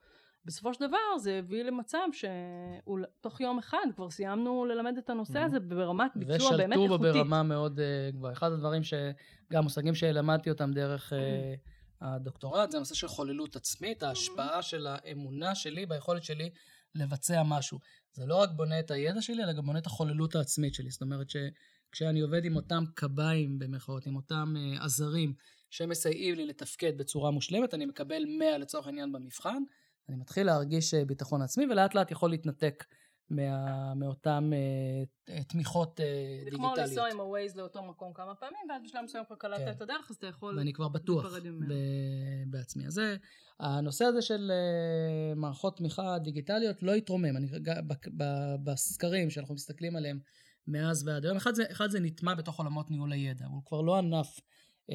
[0.45, 5.59] בסופו של דבר זה הביא למצב שתוך יום אחד כבר סיימנו ללמד את הנושא הזה
[5.59, 7.13] ברמת ביצוע באמת ושלטו בו איכותית.
[7.13, 8.33] ברמה מאוד אה, גבוהה.
[8.33, 11.55] אחד הדברים שגם מושגים שלמדתי אותם דרך אה,
[12.01, 16.49] הדוקטורט, זה הנושא של חוללות עצמית, ההשפעה של האמונה שלי ביכולת שלי
[16.95, 17.79] לבצע משהו.
[18.13, 20.89] זה לא רק בונה את הידע שלי, אלא גם בונה את החוללות העצמית שלי.
[20.89, 25.33] זאת אומרת שכשאני עובד עם אותם קביים, במרכאות, עם אותם אה, עזרים,
[25.69, 29.63] שמסייעים לי לתפקד בצורה מושלמת, אני מקבל 100 לצורך העניין במבחן,
[30.09, 32.85] אני מתחיל להרגיש אה, ביטחון עצמי, ולאט לאט יכול להתנתק
[33.29, 34.49] מה, מאותן
[35.29, 36.89] אה, תמיכות אה, זה כמו דיגיטליות.
[36.89, 39.71] לנסוע עם ה-Waze לאותו מקום כמה פעמים, ואז בשלב מסוים כבר קלטת כן.
[39.71, 40.57] את הדרך, אז אתה יכול...
[40.57, 41.25] ואני כבר בטוח
[41.67, 41.73] ב-.
[42.47, 42.87] בעצמי.
[42.87, 43.15] אז זה,
[43.59, 47.37] הנושא הזה של אה, מערכות תמיכה דיגיטליות לא התרומם.
[47.37, 47.47] אני,
[47.87, 50.19] ב- ב- בסקרים שאנחנו מסתכלים עליהם
[50.67, 53.97] מאז ועד היום, אחד זה, אחד זה נטמע בתוך עולמות ניהול הידע, הוא כבר לא
[53.97, 54.39] ענף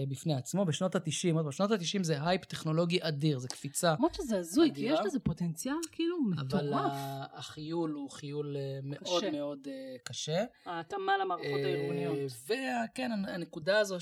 [0.09, 0.65] בפני עצמו.
[0.65, 3.95] בשנות ה-90, עוד בשנות ה-90 זה הייפ טכנולוגי אדיר, זה קפיצה.
[3.99, 4.81] למרות שזה הזוי, כי.
[4.81, 6.93] יש לזה פוטנציאל כאילו אבל מטורף.
[6.95, 9.31] ה- החיול הוא חיול אה, מאוד קשה.
[9.31, 10.45] מאוד אה, קשה.
[10.67, 12.19] ההתאמה למערכות הארגוניות.
[12.45, 13.97] וכן, הנקודה הזו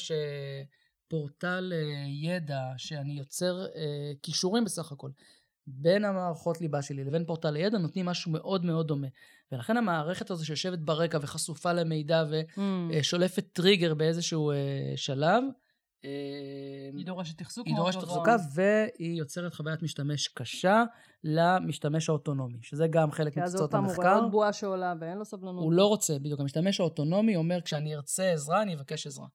[1.06, 1.78] שפורטל אה,
[2.08, 3.70] ידע, שאני יוצר אה,
[4.22, 5.10] קישורים בסך הכל,
[5.66, 9.06] בין המערכות ליבה שלי לבין פורטל הידע, נותנים משהו מאוד מאוד דומה.
[9.52, 12.24] ולכן המערכת הזו שיושבת ברקע וחשופה למידע
[12.56, 12.60] Mm.
[12.90, 14.56] ושולפת טריגר באיזשהו אה,
[14.96, 15.48] שלב, אה,
[16.02, 18.00] היא דורשת תחזוק היא מאוד דורשת.
[18.00, 20.84] תחזוקה והיא יוצרת חוויית משתמש קשה
[21.24, 24.22] למשתמש האוטונומי, שזה גם חלק כי אז עוד פעם הוא רואה המחקר.
[24.22, 25.62] עוד בועה שעולה ואין לו סבלנות.
[25.64, 29.26] הוא לא רוצה, בדיוק, המשתמש האוטונומי אומר, כשאני ארצה עזרה, אני אבקש עזרה.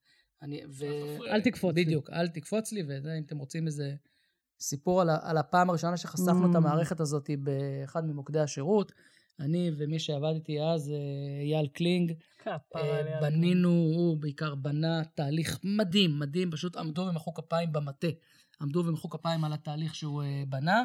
[0.42, 0.86] אני, ו...
[1.28, 1.86] אל תקפוץ לי.
[1.86, 3.94] בדיוק, אל תקפוץ לי, וזה, אם אתם רוצים איזה
[4.60, 6.58] סיפור על הפעם הראשונה שחשפנו את Mm.
[6.58, 8.92] המערכת הזאת באחד ממוקדי השירות,
[9.40, 12.14] אני ומי שעבד איתי אז, אה, אייל קלינג,
[12.48, 13.22] אה.
[13.22, 18.08] בנינו, הוא בעיקר בנה תהליך מדהים, מדהים, פשוט עמדו ומחאו כפיים במטה.
[18.62, 20.84] עמדו ומחאו כפיים על התהליך שהוא אה, בנה.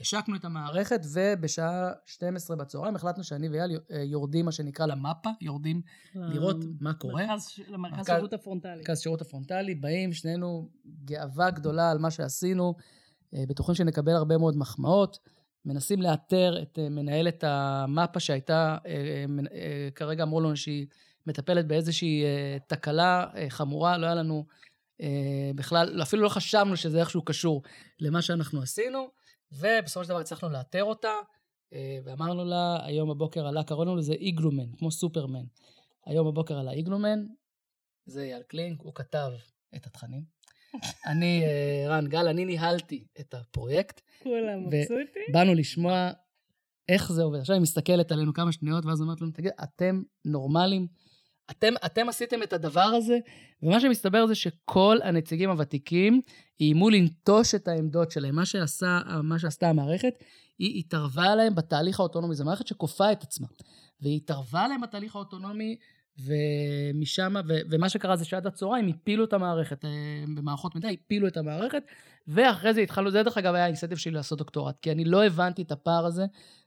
[0.00, 5.82] השקנו את המערכת, ובשעה 12 בצהריים החלטנו שאני ואייל יורדים, מה שנקרא, למפה, יורדים
[6.14, 7.22] לראות מה קורה.
[7.22, 8.76] למרכז למרכז שירות הפרונטלי.
[8.76, 10.68] מרכז שירות הפרונטלי, באים שנינו
[11.04, 12.74] גאווה גדולה על מה שעשינו,
[13.32, 15.18] בטוחים שנקבל הרבה מאוד מחמאות,
[15.64, 20.86] מנסים לאתר את אה, מנהלת המפה שהייתה, אה, אה, כרגע אמרו לנו שהיא
[21.26, 22.24] מטפלת באיזושהי
[22.66, 24.46] תקלה חמורה, לא היה לנו
[25.54, 27.62] בכלל, אפילו לא חשבנו שזה איכשהו קשור
[28.00, 29.08] למה שאנחנו עשינו,
[29.52, 31.12] ובסופו של דבר הצלחנו לאתר אותה,
[32.04, 35.44] ואמרנו לה, היום בבוקר עלה, קראנו לזה איגלומן, כמו סופרמן.
[36.06, 37.26] היום בבוקר עלה איגלומן,
[38.06, 39.30] זה אייל קלינק, הוא כתב
[39.76, 40.24] את התכנים.
[41.06, 44.00] אני, אה, רן גל, אני ניהלתי את הפרויקט.
[44.22, 45.22] כולם מבסוטים.
[45.32, 46.10] באנו לשמוע
[46.88, 47.38] איך זה עובד.
[47.38, 50.86] עכשיו היא מסתכלת עלינו כמה שניות, ואז אומרת לנו, תגיד, אתם נורמלים?
[51.50, 53.18] אתם, אתם עשיתם את הדבר הזה?
[53.62, 56.20] ומה שמסתבר זה שכל הנציגים הוותיקים
[56.60, 58.34] איימו לנטוש את העמדות שלהם.
[58.34, 60.14] מה, שעשה, מה שעשתה המערכת,
[60.58, 62.34] היא התערבה להם בתהליך האוטונומי.
[62.34, 63.46] זו מערכת שכופה את עצמה.
[64.00, 65.76] והיא התערבה להם בתהליך האוטונומי,
[66.18, 69.90] ומשם, ו, ומה שקרה זה שעד הצהריים הפילו את המערכת, אה,
[70.36, 71.82] במערכות מידע הפילו את המערכת,
[72.28, 75.62] ואחרי זה התחלנו, זה דרך אגב היה האינסטטיב שלי לעשות דוקטורט, כי אני לא הבנתי
[75.62, 76.26] את הפער הזה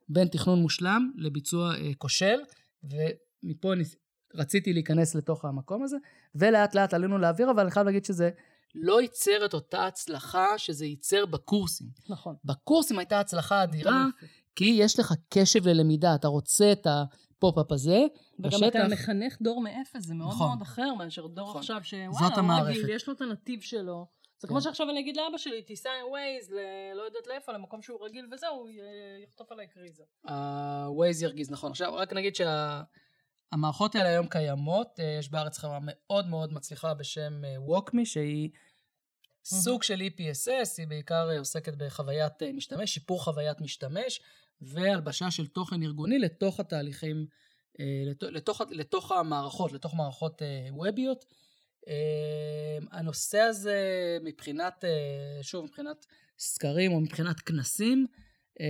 [0.10, 2.40] בין תכנון מושלם לביצוע אה, כושל,
[2.84, 3.96] ומפה ניס...
[4.36, 5.98] רציתי להיכנס לתוך המקום הזה,
[6.36, 8.30] ולאט לאט עלינו לאוויר, אבל אני חייב להגיד שזה
[8.76, 11.88] לא ייצר את אותה הצלחה שזה ייצר בקורסים.
[12.10, 12.36] נכון.
[12.46, 14.06] בקורסים הייתה הצלחה אדירה.
[14.56, 16.88] כי יש לך קשב ללמידה, אתה רוצה את
[17.44, 18.00] ה pop-up הזה,
[18.40, 20.48] וגם אתה מחנך דור מאפס, זה מאוד נכון.
[20.48, 21.60] מאוד אחר מאשר דור נכון.
[21.60, 22.80] עכשיו, שוואלה, זאת הוא המערכת.
[22.80, 24.06] רגיל, יש לו את הנתיב שלו.
[24.40, 24.54] זה כן.
[24.54, 26.52] כמו שעכשיו אני אגיד לאבא שלי, תיסע עם Waze,
[26.96, 28.70] לא יודעת לאיפה, למקום שהוא רגיל וזהו, הוא
[29.24, 30.04] יחטוף עליי קריזה.
[30.28, 31.72] ה-Waze ירגיז, נכון.
[31.72, 37.46] עכשיו, רק נגיד שהמערכות האלה היום קיימות, אה, יש בארץ חברה מאוד מאוד מצליחה בשם
[37.46, 38.50] אה, WalkMe, שהיא
[39.46, 44.22] סוג של EPSS, היא בעיקר אה, עוסקת בחוויית אה, משתמש, שיפור חוויית משתמש,
[44.66, 47.26] והלבשה של תוכן ארגוני לתוך התהליכים,
[47.80, 51.26] אה, לתוך, לתוך, המערכות, לתוך מערכות אה, ווביות.
[51.88, 53.78] אה, הנושא הזה
[54.24, 54.84] מבחינת,
[55.42, 56.06] שוב, מבחינת
[56.40, 58.08] סקרים או מבחינת כנסים,
[58.62, 58.66] אה,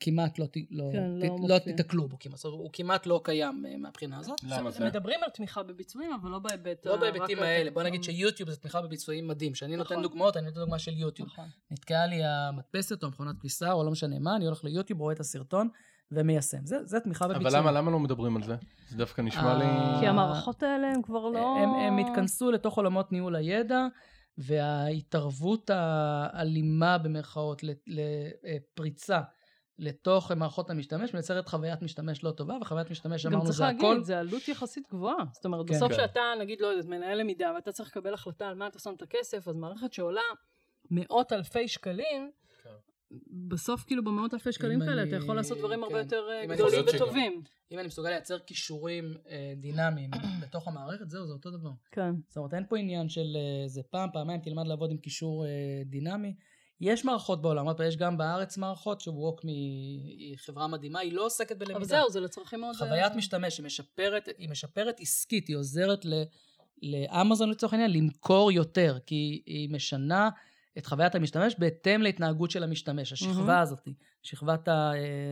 [0.00, 1.58] כמעט לא, לא, כן, ת- לא לא.
[1.58, 4.38] תיתקלו בו, כמעט, הוא כמעט לא קיים אה, מהבחינה הזאת.
[4.42, 4.84] למה זה?
[4.84, 6.86] מדברים על תמיכה בביצועים, אבל לא בהיבט...
[6.86, 9.52] לא בהיבטים האלה, בוא נגיד שיוטיוב זה תמיכה בביצועים מדהים.
[9.52, 10.02] כשאני נותן נכון.
[10.02, 11.28] דוגמאות, אני נותן דוגמה של יוטיוב.
[11.28, 11.48] נכון.
[11.70, 15.20] נתקעה לי המדפסת או המכונת כביסה או לא משנה מה, אני הולך ליוטיוב, רואה את
[15.20, 15.68] הסרטון
[16.12, 16.66] ומיישם.
[16.66, 17.56] זה, זה תמיכה אבל בביצועים.
[17.56, 18.56] למה, למה לא מדברים על זה?
[18.88, 19.64] זה דווקא נשמע לי...
[19.64, 21.56] אה, כי המערכות האלה הן כבר לא...
[21.58, 23.86] הם, הם התכנסו לתוך עולמות ניהול הידע,
[24.38, 29.20] וההתערבות האלימה במרכאות לפריצה
[29.78, 33.80] לתוך מערכות המשתמש מייצרת חוויית משתמש לא טובה, וחוויית משתמש גם אמרנו צריך זה להגיד,
[33.80, 34.00] הכל.
[34.02, 35.24] זה עלות יחסית גבוהה.
[35.32, 35.74] זאת אומרת, כן.
[35.74, 35.98] בסוף כן.
[35.98, 39.02] שאתה, נגיד, לא יודעת, מנהל למידה, ואתה צריך לקבל החלטה על מה אתה שם את
[39.02, 40.20] הכסף, אז מערכת שעולה
[40.90, 42.30] מאות אלפי שקלים,
[43.48, 46.00] בסוף כאילו במאות אלפי שקלים כאלה, אתה יכול לעשות דברים הרבה כן.
[46.04, 47.42] יותר אה, גדולים וטובים.
[47.72, 50.10] אם אני מסוגל לייצר כישורים אה, דינמיים
[50.42, 51.70] בתוך המערכת, זהו, זה אותו דבר.
[51.92, 52.14] כן.
[52.28, 55.50] זאת אומרת, אין פה עניין של אה, זה פעם, פעמיים, תלמד לעבוד עם קישור אה,
[55.86, 56.34] דינמי.
[56.80, 59.52] יש מערכות בעולם, פעם, יש גם בארץ מערכות, שווקמי
[60.18, 61.76] היא חברה מדהימה, היא לא עוסקת בלמידה.
[61.78, 62.76] אבל זהו, זה לצרכים מאוד...
[62.76, 66.22] חוויית אה, משתמש, היא משפרת, היא משפרת עסקית, היא עוזרת ל,
[66.82, 70.28] לאמזון לצורך העניין למכור יותר, כי היא משנה
[70.78, 73.50] את חוויית המשתמש בהתאם להתנהגות של המשתמש, השכבה מהמם.
[73.50, 73.88] הזאת.
[74.22, 74.74] שכבת יכול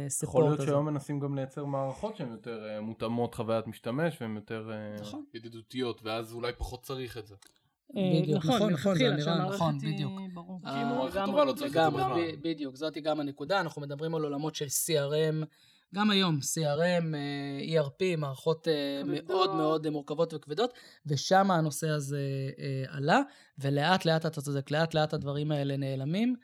[0.06, 0.66] הסיפורט להיות הזה.
[0.68, 5.24] שהיום מנסים גם לייצר מערכות שהן יותר אה, מותאמות חוויית משתמש והן יותר אה, נכון.
[5.34, 7.34] ידידותיות ואז אולי פחות צריך את זה.
[7.96, 10.12] אה, בדיוק, נכון, נכון, זה מלכתחילה, אמירה, שהמערכת נכון, היא- בדיוק.
[10.66, 12.20] אה, כאילו, טובה לא צריך את זה בכלל.
[12.42, 15.44] בדיוק, זאתי גם הנקודה, אנחנו מדברים על עולמות של CRM,
[15.94, 19.28] גם היום, CRM, אה, ERP, מערכות אה, כבדות.
[19.28, 20.74] מאוד מאוד אה, מורכבות וכבדות,
[21.06, 22.20] ושם הנושא הזה
[22.88, 23.20] עלה,
[23.58, 26.36] ולאט לאט, אתה צודק, לאט לאט הדברים האלה נעלמים,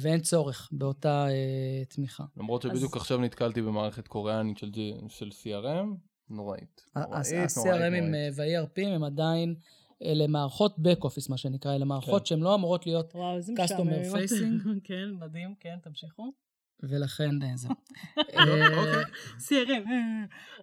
[0.00, 2.24] ואין צורך באותה אה, תמיכה.
[2.36, 4.70] למרות שבדיוק עכשיו נתקלתי במערכת קוריאנית של,
[5.08, 5.86] של CRM,
[6.30, 6.86] נוראית.
[6.96, 8.34] נוראית, נוראית, ה-CRMים.
[8.36, 9.54] וה-ERPים הם עדיין,
[10.02, 12.26] אלה מערכות back office, מה שנקרא, אלה מערכות כן.
[12.26, 14.16] שהן לא אמורות להיות, וואו, איזה Customer משעמם.
[14.16, 14.68] facing.
[14.88, 16.32] כן, מדהים, כן, תמשיכו.
[16.82, 17.68] ולכן אה, זה.
[18.78, 19.04] אוקיי.
[19.38, 19.88] CRM.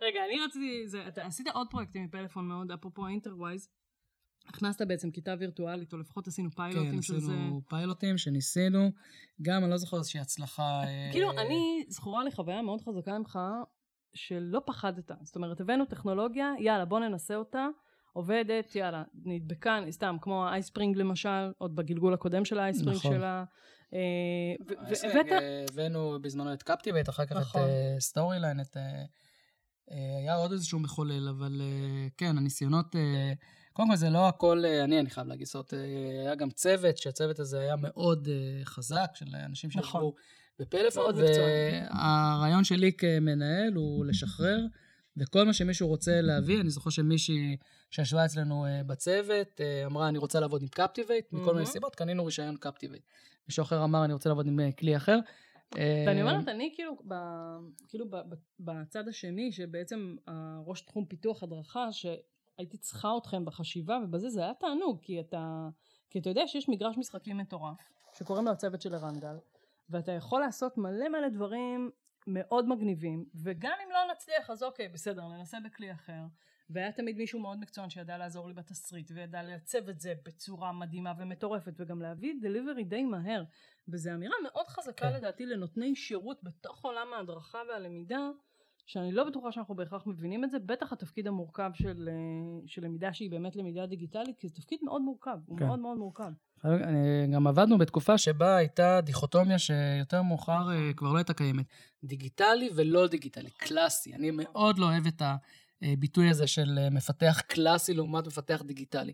[0.02, 3.70] רגע, אני רציתי, זה, אתה עשית עוד פרויקטים מפלאפון מאוד, אפרופו Interwise.
[4.47, 7.34] הכנסת בעצם כיתה וירטואלית, או לפחות עשינו כן, פיילוטים של זה.
[7.34, 8.91] עשינו פיילוטים שניסינו,
[9.41, 10.84] גם, אני לא זוכר איזושהי הצלחה.
[10.84, 13.39] אה, כאילו, אני זכורה לי חוויה מאוד חזקה ממך,
[14.13, 15.12] שלא פחדת.
[15.21, 17.67] זאת אומרת, הבאנו טכנולוגיה, יאללה, בוא ננסה אותה.
[18.13, 23.15] עובדת, יאללה, נדבקה, סתם, כמו ה iSpring למשל, עוד בגלגול הקודם של ה iSpring נכון.
[23.15, 23.43] שלה.
[23.93, 23.99] אה,
[24.67, 25.32] והבאת...
[25.32, 27.62] אה, הבאנו בזמנו את Captivate, אחר כך נכון.
[27.62, 28.78] את Storyline, את...
[28.78, 29.04] אה,
[29.91, 32.95] אה, היה עוד איזשהו מחולל, אבל אה, כן, הניסיונות...
[32.95, 33.34] אה,
[33.73, 36.49] קודם כל זה לא הכל אה, אני, אני חייב להגיד, זאת אומרת, אה, היה גם
[36.49, 39.84] צוות, שהצוות הזה היה מאוד אה, חזק, של אנשים נכון.
[39.84, 40.15] שישבו
[40.60, 41.71] בפלאפון, מאוד מקצועי.
[41.93, 44.60] והרעיון שלי כמנהל הוא לשחרר,
[45.17, 47.58] וכל מה שמישהו רוצה להביא, אני זוכר שמישהי
[47.91, 51.65] שישבה אצלנו אה, בצוות, אה, אמרה, אני רוצה לעבוד עם Captivate, מכל מיני מהמם.
[51.65, 53.04] סיבות, קנינו רישיון Captivate.
[53.47, 55.19] מישהו אחר אמר, אני רוצה לעבוד עם אה, כלי אחר.
[55.76, 57.13] ואני אומרת, אני כאילו, ב,
[57.88, 64.30] כאילו ב, ב, בצד השני, שבעצם הראש תחום פיתוח הדרכה, שהייתי צריכה אתכם בחשיבה, ובזה
[64.30, 65.69] זה היה תענוג, כי אתה,
[66.10, 67.78] כי אתה יודע שיש מגרש משחקים מטורף,
[68.17, 69.36] שקוראים לו הצוות של ערן גל,
[69.89, 71.91] ואתה יכול לעשות מלא מלא דברים
[72.28, 76.22] מאוד מגניבים, וגם אם לא נצליח, אז אוקיי, בסדר, ננסה בכלי אחר.
[76.70, 81.14] והיה תמיד מישהו מאוד מקצוען שידע לעזור לי בתסריט, וידע לייצב את זה בצורה מדהימה
[81.18, 83.44] ומטורפת, וגם להביא דליברי די מהר.
[83.88, 85.16] וזו אמירה מאוד חזקה כן.
[85.16, 88.30] לדעתי לנותני שירות בתוך עולם ההדרכה והלמידה,
[88.86, 93.14] שאני לא בטוחה שאנחנו בהכרח מבינים את זה, בטח התפקיד המורכב של, אה, של למידה
[93.14, 95.66] שהיא באמת למידה דיגיטלית, כי זה תפקיד מאוד מורכב, הוא כן.
[95.66, 96.32] מאוד מאוד מורכב.
[97.34, 101.65] גם עבדנו בתקופה שבה הייתה דיכוטומיה שיותר מאוחר אה, כבר לא הייתה קיימת.
[102.04, 104.13] דיגיטלי ולא דיגיטלי, קלאסי.
[104.15, 105.21] אני מאוד לא אוהב את
[105.82, 109.13] הביטוי הזה של אה, מפתח קלאסי לעומת מפתח דיגיטלי.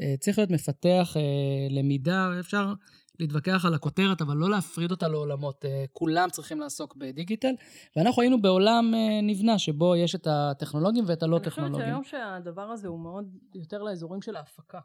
[0.00, 1.22] אה, צריך להיות מפתח אה,
[1.70, 2.74] למידה, אפשר
[3.20, 5.64] להתווכח על הכותרת, אבל לא להפריד אותה לעולמות.
[5.64, 7.52] אה, כולם צריכים לעסוק בדיגיטל,
[7.96, 11.86] ואנחנו היינו בעולם אה, נבנה, שבו יש את הטכנולוגים ואת הלא אני חושבת טכנולוגים.
[11.86, 14.80] שהיום שהדבר הזה הוא מאוד יותר לאזורים של ההפקה.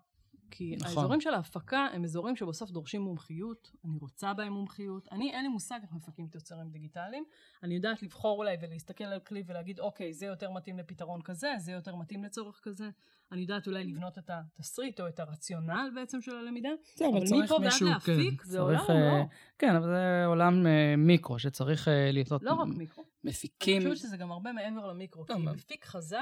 [0.55, 0.87] כי נכון.
[0.87, 5.47] האזורים של ההפקה הם אזורים שבסוף דורשים מומחיות, אני רוצה בהם מומחיות, אני אין לי
[5.47, 7.23] מושג איך מפקים תוצרים דיגיטליים,
[7.63, 11.71] אני יודעת לבחור אולי ולהסתכל על כלי ולהגיד אוקיי זה יותר מתאים לפתרון כזה, זה
[11.71, 12.89] יותר מתאים לצורך כזה,
[13.31, 17.43] אני יודעת אולי לבנות את התסריט או את הרציונל בעצם של הלמידה, זהו, אבל צריך
[17.43, 19.27] מפה ועד להפיק כן, זה צריך, עולם אה, ומלואו.
[19.59, 23.03] כן, אבל זה עולם אה, מיקרו שצריך אה, להיות לא רק מיקרו.
[23.03, 23.81] אני מפיקים.
[23.81, 26.19] חושבת שזה גם הרבה מעבר למיקרו, כי טוב, אבל- מפיק חזק,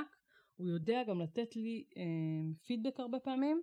[0.56, 2.04] הוא יודע גם לתת לי אה,
[2.68, 3.62] פידבק הרבה פעמים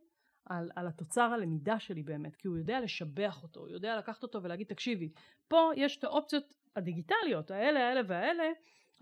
[0.49, 4.43] על, על התוצר הלמידה שלי באמת, כי הוא יודע לשבח אותו, הוא יודע לקחת אותו
[4.43, 5.09] ולהגיד, תקשיבי,
[5.49, 8.45] פה יש את האופציות הדיגיטליות, האלה, האלה והאלה,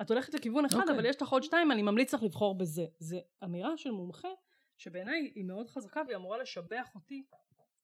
[0.00, 0.94] את הולכת לכיוון אחד, אוקיי.
[0.94, 2.86] אבל יש לך עוד שתיים, אני ממליץ לך לבחור בזה.
[2.98, 4.28] זה אמירה של מומחה,
[4.76, 7.24] שבעיניי היא מאוד חזקה והיא אמורה לשבח אותי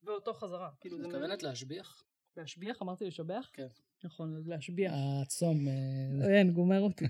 [0.03, 0.71] ואותו חזרה.
[0.81, 2.05] כאילו, את זה מתכוונת להשביח?
[2.37, 2.83] להשביח?
[2.83, 3.51] אמרתי לשבח?
[3.53, 3.67] כן.
[4.05, 4.93] נכון, אז להשביח.
[5.23, 5.69] הצום.
[5.69, 7.05] אה, אין, גומר אותי.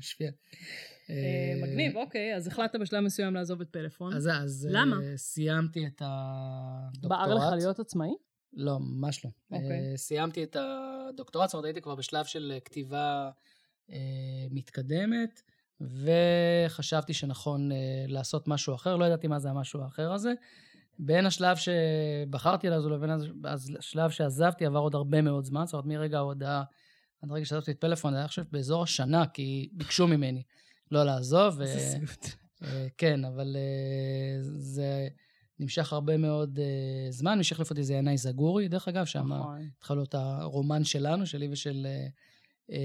[1.11, 4.13] אה, אה, מגניב, אוקיי, אז החלטת בשלב מסוים לעזוב את פלאפון.
[4.13, 4.97] אז אז, אה, למה?
[5.17, 7.11] סיימתי את הדוקטורט.
[7.11, 8.11] בער לך להיות עצמאי?
[8.53, 9.31] לא, ממש לא.
[9.51, 9.91] אוקיי.
[9.91, 13.31] אה, סיימתי את הדוקטורט, זאת אומרת, הייתי כבר בשלב של כתיבה
[13.91, 13.97] אה,
[14.51, 15.43] מתקדמת,
[15.81, 17.77] וחשבתי שנכון אה,
[18.09, 20.33] לעשות משהו אחר, לא ידעתי מה זה המשהו האחר הזה.
[20.99, 23.11] בין השלב שבחרתי לעזוב לבין
[23.79, 26.63] השלב שעזבתי עבר עוד הרבה מאוד זמן, זאת אומרת מרגע ההודעה
[27.23, 30.43] עד רגע שעזבתי את פלאפון, זה היה עכשיו באזור השנה, כי ביקשו ממני
[30.93, 31.61] לא לעזוב.
[31.61, 32.27] איזה ו- סיוט.
[32.63, 35.09] אה, כן, אבל אה, זה
[35.61, 37.39] נמשך הרבה מאוד אה, זמן.
[37.39, 39.69] מי שהחליף אותי זה ינאי זגורי, דרך אגב, שם נכון.
[39.79, 42.07] התחל להיות הרומן שלנו, שלי ושל אה,
[42.73, 42.77] אה,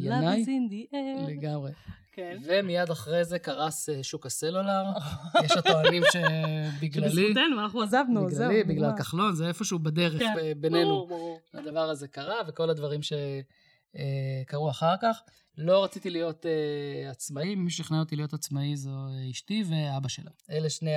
[0.00, 0.42] Love ינאי.
[0.42, 1.30] is in the air.
[1.30, 1.72] לגמרי.
[2.12, 2.38] כן.
[2.44, 4.84] ומיד אחרי זה קרס אה, שוק הסלולר.
[5.44, 8.48] יש הטוענים שבגללי, שבזכותנו, אנחנו עזבנו, זהו.
[8.48, 8.90] בגללי, בגלל.
[8.98, 10.34] כחלון, זה איפשהו בדרך כן.
[10.38, 11.08] אה, בינינו.
[11.54, 15.20] הדבר הזה קרה, וכל הדברים שקרו אחר כך.
[15.58, 20.30] לא רציתי להיות uh, עצמאי, מי ששכנע אותי להיות עצמאי זו אה, אשתי ואבא שלה.
[20.50, 20.96] אלה שני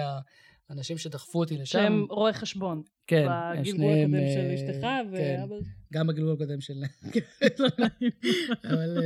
[0.69, 1.79] אנשים שדחפו אותי לשם.
[1.79, 2.81] שהם רואי חשבון.
[3.07, 3.27] כן,
[3.59, 5.55] בגלגול הקודם של אשתך, כן, ואבא...
[5.93, 6.73] גם בגלגול הקודם של...
[8.69, 8.97] אבל...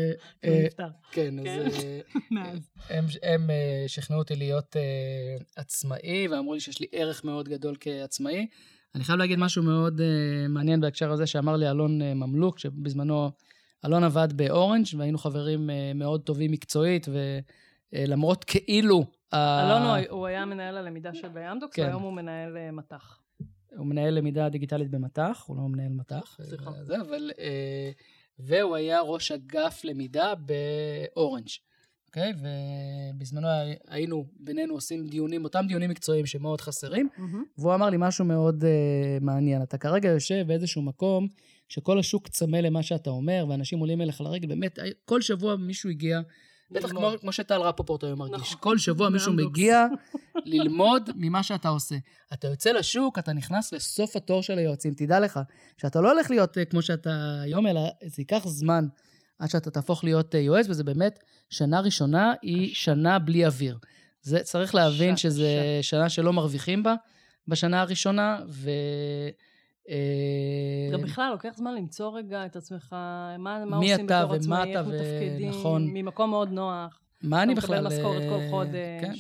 [0.43, 0.87] אה, אה.
[1.11, 2.37] כן, אז כן.
[2.37, 2.53] אה.
[2.97, 7.75] הם, הם אה, שכנעו אותי להיות אה, עצמאי, ואמרו לי שיש לי ערך מאוד גדול
[7.79, 8.47] כעצמאי.
[8.95, 13.31] אני חייב להגיד משהו מאוד אה, מעניין בהקשר הזה, שאמר לי אלון אה, ממלוק, שבזמנו
[13.85, 17.07] אלון עבד באורנג' והיינו חברים אה, מאוד טובים מקצועית,
[17.93, 19.03] ולמרות כאילו...
[19.31, 21.81] ה- אלון הוא- היה מנהל הלמידה של אמדוקס, כן.
[21.81, 23.19] והיום הוא מנהל אה, מט"ח.
[23.77, 26.37] הוא מנהל למידה דיגיטלית במט"ח, הוא לא מנהל מט"ח.
[26.41, 26.69] סליחה.
[26.91, 27.31] אה, אבל...
[27.39, 27.91] אה,
[28.39, 31.47] והוא היה ראש אגף למידה באורנג'.
[32.07, 32.33] אוקיי?
[33.15, 33.47] ובזמנו
[33.87, 37.43] היינו בינינו עושים דיונים, אותם דיונים מקצועיים שמאוד חסרים, מהמם.
[37.57, 38.67] והוא אמר לי משהו מאוד uh,
[39.23, 39.61] מעניין.
[39.61, 41.27] אתה כרגע יושב באיזשהו מקום
[41.69, 46.21] שכל השוק צמא למה שאתה אומר, ואנשים עולים אליך לרגל, באמת, כל שבוע מישהו הגיע,
[46.73, 47.11] בטח כמו.
[47.21, 48.57] כמו שטל רפופורט היום מרגיש, נכון.
[48.59, 49.33] כל שבוע מישהו.
[49.33, 49.85] מגיע
[50.45, 51.95] ללמוד ממה שאתה עושה.
[52.33, 55.39] אתה יוצא לשוק, אתה נכנס לסוף התור של היועצים, תדע לך,
[55.77, 58.87] שאתה לא הולך להיות אה, כמו שאתה היום, אלא זה ייקח זמן
[59.39, 63.77] עד שאתה תהפוך להיות אה, יועץ, וזה באמת, שנה ראשונה היא שנה בלי אוויר.
[64.21, 66.95] זה, צריך להבין שזה שנה שלא מרוויחים בה
[67.47, 68.69] בשנה הראשונה, ו...
[69.89, 72.93] אה, גם בכלל, לוקח זמן למצוא רגע את עצמך,
[73.39, 75.87] מה, מה עושים בתור עצמאי, איך ו- מתפקדים, נכון.
[75.87, 77.01] ממקום מאוד נוח.
[77.23, 77.87] מה אני בכלל...
[77.87, 79.13] אתה מקבל משכורת כל אה, חודש, כן.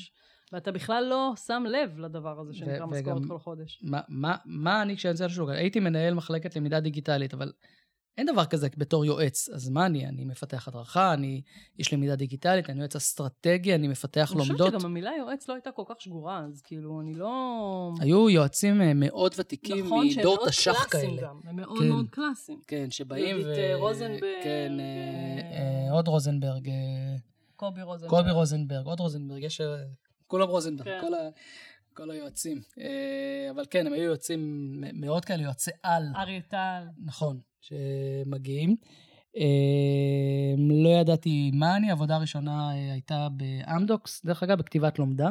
[0.53, 3.83] ואתה בכלל לא שם לב לדבר הזה שנקרא משכורת כל חודש.
[3.83, 5.49] מה, מה, מה אני כשאני יוצא לשוק?
[5.49, 7.51] הייתי מנהל מחלקת למידה דיגיטלית, אבל
[8.17, 9.49] אין דבר כזה בתור יועץ.
[9.49, 10.05] אז מה אני?
[10.05, 11.41] אני מפתח הדרכה, אני,
[11.79, 14.81] יש למידה דיגיטלית, אני יועץ אסטרטגי, אני מפתח אני חושבת לומדות.
[14.81, 17.93] שגם המילה יועץ לא הייתה כל כך שגורה, אז כאילו, אני לא...
[17.99, 21.27] היו יועצים אה, מאוד ותיקים נכון, שהם מדור מאוד תש"ח קלאסיים כאלה.
[21.27, 21.89] גם, הם מאוד כן.
[21.89, 22.59] מאוד קלאסיים.
[22.67, 26.69] כן, שבאים יהודית, אה, רוזנברג, כן, אה, אה, עוד רוזנברג,
[27.55, 28.09] קובי רוזנברג.
[28.09, 29.61] קובי רוזנברג, עוד רוזנברג, יש...
[30.27, 31.01] כולם רוזנברג, כן.
[31.01, 31.29] כל, ה,
[31.93, 32.61] כל היועצים.
[33.51, 36.03] אבל כן, הם היו יועצים מאוד כאלה, יועצי על.
[36.15, 36.83] אריה טל.
[37.05, 38.75] נכון, שמגיעים.
[39.37, 45.29] אה, לא ידעתי מה אני, עבודה ראשונה אה, הייתה באמדוקס, דרך אגב, בכתיבת לומדה.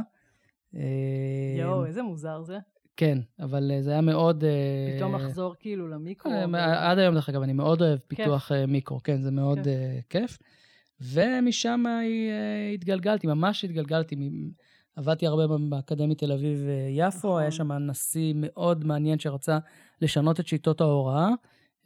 [1.58, 2.58] יואו, איזה מוזר זה.
[2.96, 4.44] כן, אבל אה, זה היה מאוד...
[4.44, 6.32] אה, פתאום לחזור כאילו למיקרו.
[6.56, 9.58] עד היום, דרך אגב, אני מאוד אוהב פיתוח מיקרו, כן, זה מאוד
[10.10, 10.38] כיף.
[11.00, 11.84] ומשם
[12.74, 14.16] התגלגלתי, ממש התגלגלתי.
[14.96, 17.42] עבדתי הרבה באקדמית תל אביב-יפו, נכון.
[17.42, 19.58] היה שם נשיא מאוד מעניין שרצה
[20.00, 21.28] לשנות את שיטות ההוראה.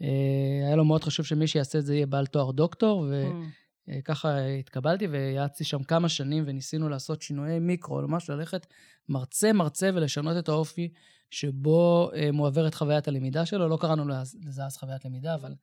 [0.02, 3.66] אה, היה לו מאוד חשוב שמי שיעשה את זה יהיה בעל תואר דוקטור, Mm.
[3.88, 8.66] וככה התקבלתי ויעצתי שם כמה שנים וניסינו לעשות שינויי מיקרו, ממש ללכת
[9.08, 10.88] מרצה-מרצה ולשנות את האופי
[11.30, 13.68] שבו אה, מועברת חוויית הלמידה שלו.
[13.68, 15.54] לא קראנו לזה אז חוויית למידה, אבל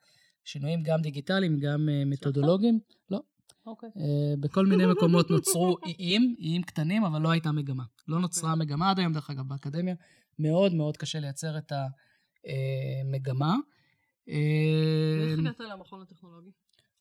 [0.44, 2.80] שינויים גם דיגיטליים, גם אה, מתודולוגיים.
[3.12, 3.22] לא.
[3.66, 3.90] אוקיי.
[3.98, 7.84] אה, בכל מיני מקומות נוצרו איים, איים קטנים, אבל לא הייתה מגמה.
[8.08, 9.96] לא נוצרה מגמה עד היום, דרך אגב, באקדמיה.
[10.40, 11.72] מאוד מאוד קשה לייצר את
[12.46, 13.56] המגמה.
[14.28, 16.50] איך אה, הגעת למכון הטכנולוגי?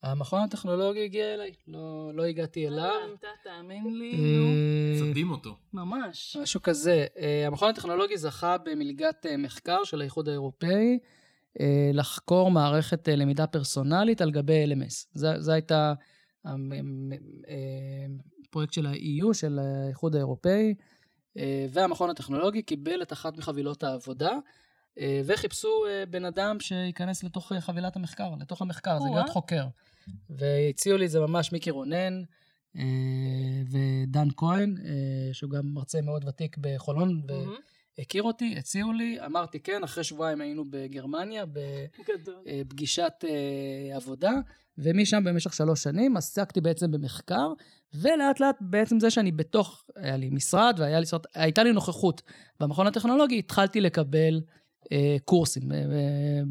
[0.02, 3.14] המכון הטכנולוגי הגיע אליי, לא, לא הגעתי אליו.
[3.18, 4.44] אתה תאמין לי, נו.
[4.44, 5.56] אה, צדים אותו.
[5.72, 6.36] ממש.
[6.42, 7.06] משהו כזה.
[7.18, 10.98] אה, המכון הטכנולוגי זכה במלגת אה, מחקר של האיחוד האירופאי
[11.60, 15.06] אה, לחקור מערכת למידה פרסונלית על גבי LMS.
[15.14, 15.92] זה, זה הייתה
[18.44, 20.74] הפרויקט של ה-EU, של האיחוד האירופאי,
[21.70, 24.32] והמכון הטכנולוגי קיבל את אחת מחבילות העבודה.
[24.98, 29.04] אה, וחיפשו אה, בן אדם שייכנס לתוך אה, חבילת המחקר, לתוך המחקר, זה.
[29.14, 29.64] להיות חוקר.
[30.30, 32.22] והציעו לי את זה ממש מיקי רונן
[33.70, 34.74] ודן כהן,
[35.32, 37.54] שהוא גם מרצה מאוד ותיק בחולון, מהמם.
[37.98, 41.44] והכיר אותי, הציעו לי, אמרתי כן, אחרי שבועיים היינו בגרמניה.
[42.46, 43.24] בפגישת
[43.94, 44.32] עבודה,
[44.78, 47.52] ומשם במשך שלוש שנים עסקתי בעצם במחקר,
[47.94, 52.22] ולאט לאט בעצם זה שאני בתוך, היה לי משרד והייתה לי נוכחות
[52.60, 54.40] במכון הטכנולוגי, התחלתי לקבל
[55.24, 55.72] קורסים.
[55.72, 55.84] אה,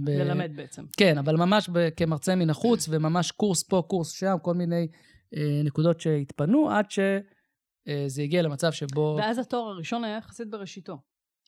[0.04, 0.86] ב- ללמד בעצם.
[0.98, 4.88] כן, אבל ממש ב- כמרצה מן החוץ, וממש קורס פה, קורס שם, כל מיני
[5.36, 9.15] אה, נקודות שהתפנו, עד שזה הגיע למצב שבו...
[9.20, 10.98] ואז התואר הראשון היה יחסית בראשיתו.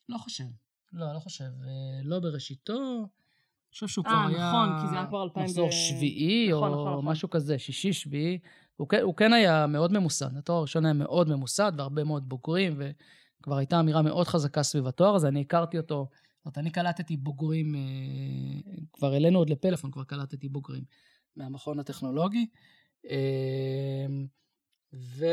[0.08, 0.44] לא חושב.
[0.92, 1.44] לא, לא חושב.
[1.44, 2.72] אה, לא בראשיתו.
[2.72, 4.48] אני חושב שהוא אה, כבר היה...
[4.48, 7.04] נכון, כי זה היה כבר 2000 מחזור שביעי, נכון, או נכון, נכון.
[7.04, 8.38] משהו כזה, שישי, שביעי.
[8.76, 10.36] הוא כן, הוא כן היה מאוד ממוסד.
[10.36, 12.80] התואר הראשון היה מאוד ממוסד, והרבה מאוד בוגרים,
[13.40, 15.28] וכבר הייתה אמירה מאוד חזקה סביב התואר הזה.
[15.28, 16.08] אני הכרתי אותו,
[16.44, 17.80] זאת אומרת, אני קלטתי בוגרים, אה,
[18.92, 20.84] כבר העלינו עוד לפלאפון, כבר קלטתי בוגרים
[21.36, 22.46] מהמכון הטכנולוגי.
[23.10, 24.06] אה,
[24.94, 25.26] ו...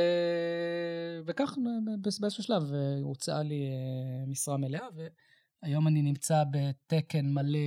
[1.26, 4.88] וכך ב- באיזשהו שלב אה, הוצעה לי אה, משרה מלאה,
[5.64, 7.59] והיום אני נמצא בתקן מלא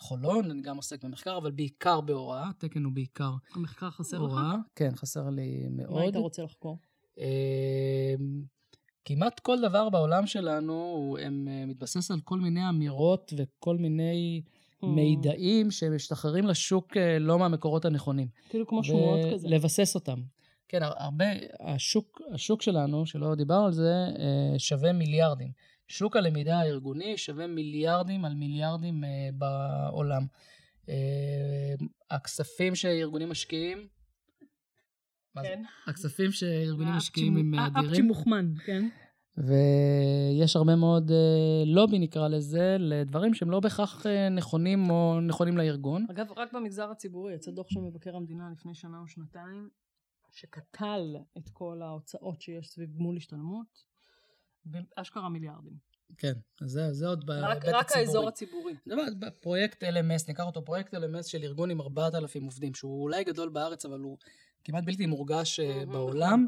[0.00, 4.32] בחולון, אני גם עוסק במחקר, אבל בעיקר בהוראה, התקן הוא בעיקר המחקר חסר לך?
[4.32, 4.54] הוראה.
[4.74, 6.02] כן, חסר לי מה מאוד.
[6.02, 6.78] היית רוצה לחקור?
[9.08, 14.42] כמעט כל דבר בעולם שלנו, הם אה, מתבסס על כל מיני אמירות וכל מיני
[14.82, 14.86] Mm.
[14.86, 18.28] מידעים שמשתחררים לשוק אה, לא מהמקורות הנכונים.
[18.48, 19.48] כאילו כמו שמועות כזה.
[19.48, 20.20] לבסס אותם.
[20.68, 21.24] כן, הר- הרבה,
[21.60, 25.50] השוק, השוק שלנו, שלא דיברנו על זה, אה, שווה מיליארדים.
[25.88, 29.04] שוק הלמידה הארגוני שווה מיליארדים על מיליארדים
[29.34, 30.26] בעולם.
[32.10, 33.86] הכספים שארגונים משקיעים?
[35.42, 35.62] כן.
[35.86, 38.88] הכספים שארגונים משקיעים הם אפצ'י אדירים, מוחמן, כן.
[39.38, 45.58] ויש הרבה מאוד אה, לובי, נקרא לזה, לדברים שהם לא בהכרח אה, נכונים או נכונים
[45.58, 46.06] לארגון.
[46.10, 49.68] אגב, רק במגזר הציבורי יצא דוח של מבקר המדינה לפני שנה או שנתיים,
[50.30, 53.84] שקטל את כל ההוצאות שיש סביב גמול השתלמות,
[54.64, 55.88] באשכרה מיליארדים.
[56.16, 56.32] כן,
[56.62, 58.06] אז זה, זה עוד רק, בהיבט רק הציבורי.
[58.06, 58.74] האזור הציבורי.
[58.86, 63.24] זה מה, פרויקט LMS, ניקח אותו פרויקט LMS של ארגון עם 4,000 עובדים, שהוא אולי
[63.24, 64.18] גדול בארץ, אבל הוא
[64.64, 66.46] כמעט בלתי מורגש אה, מהמם, בעולם.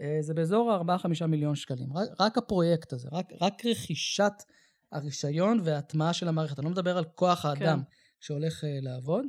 [0.00, 1.92] אה, זה באזור ה-4-5 מיליון שקלים.
[1.92, 4.32] רק, רק הפרויקט הזה, רק, רק רכישת
[4.92, 6.58] הרישיון וההטמעה של המערכת.
[6.58, 7.82] אני לא מדבר על כוח האדם
[8.20, 9.26] שהולך אה, לעבוד.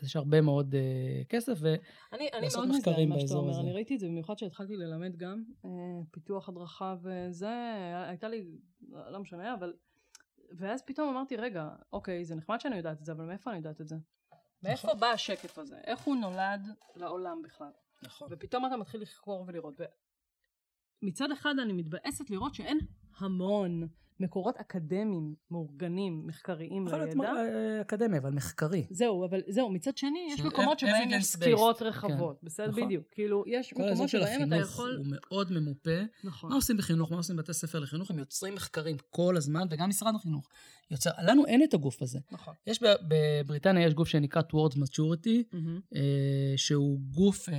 [0.00, 1.74] אז יש הרבה מאוד אה, כסף, ו...
[2.12, 3.60] אני, אני לעשות מאוד מזדהה מחקרים עם מה שאתה באזור אומר, הזה.
[3.60, 5.70] אני ראיתי את זה במיוחד שהתחלתי ללמד גם אה,
[6.10, 7.54] פיתוח הדרכה וזה,
[8.08, 8.44] הייתה לי,
[8.90, 9.72] לא משנה, אבל,
[10.58, 13.80] ואז פתאום אמרתי, רגע, אוקיי, זה נחמד שאני יודעת את זה, אבל מאיפה אני יודעת
[13.80, 13.96] את זה?
[14.62, 15.00] מאיפה נכון.
[15.00, 15.76] בא השקף הזה?
[15.84, 17.70] איך הוא נולד לעולם בכלל?
[18.02, 18.28] נכון.
[18.30, 19.74] ופתאום אתה מתחיל לחקור ולראות.
[21.02, 22.78] מצד אחד אני מתבאסת לראות שאין
[23.18, 23.88] המון
[24.20, 27.32] מקורות אקדמיים, מאורגנים, מחקריים יכול להיות לידע.
[27.32, 28.86] אה, אקדמי, אבל מחקרי.
[28.90, 31.24] זהו, אבל זהו, מצד שני, יש של מקומות שבהם יש.
[31.24, 32.68] סקירות רחבות, כן, בסדר?
[32.70, 32.84] נכון.
[32.84, 33.04] בדיוק.
[33.10, 34.96] כאילו, יש כל מקומות של שבהם אתה החינוך יכול...
[34.96, 36.00] הוא מאוד ממופה.
[36.24, 36.50] נכון.
[36.50, 37.10] מה עושים בחינוך?
[37.10, 38.10] מה עושים בבתי ספר לחינוך?
[38.10, 40.48] הם יוצרים מחקרים כל הזמן, וגם משרד החינוך
[40.90, 41.10] יוצר.
[41.22, 42.18] לנו אין את הגוף הזה.
[42.32, 42.54] נכון.
[42.66, 45.56] יש ב- בבריטניה יש גוף שנקרא Towards Maturity.
[45.94, 47.54] אה, שהוא גוף אה,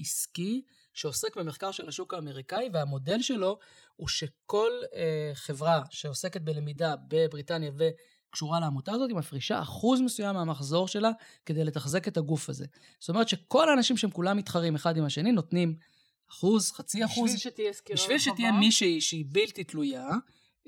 [0.00, 0.62] עסקי
[0.96, 3.58] שעוסק במחקר של השוק האמריקאי, והמודל שלו
[3.96, 10.88] הוא שכל אה, חברה שעוסקת בלמידה בבריטניה וקשורה לעמותה הזאת, היא מפרישה אחוז מסוים מהמחזור
[10.88, 11.10] שלה
[11.46, 12.66] כדי לתחזק את הגוף הזה.
[13.00, 15.76] זאת אומרת שכל האנשים שהם כולם מתחרים אחד עם השני נותנים
[16.30, 20.08] אחוז, חצי אחוז, בשביל שתהיה סקירה בשביל שתהיה מישהי שהיא בלתי תלויה,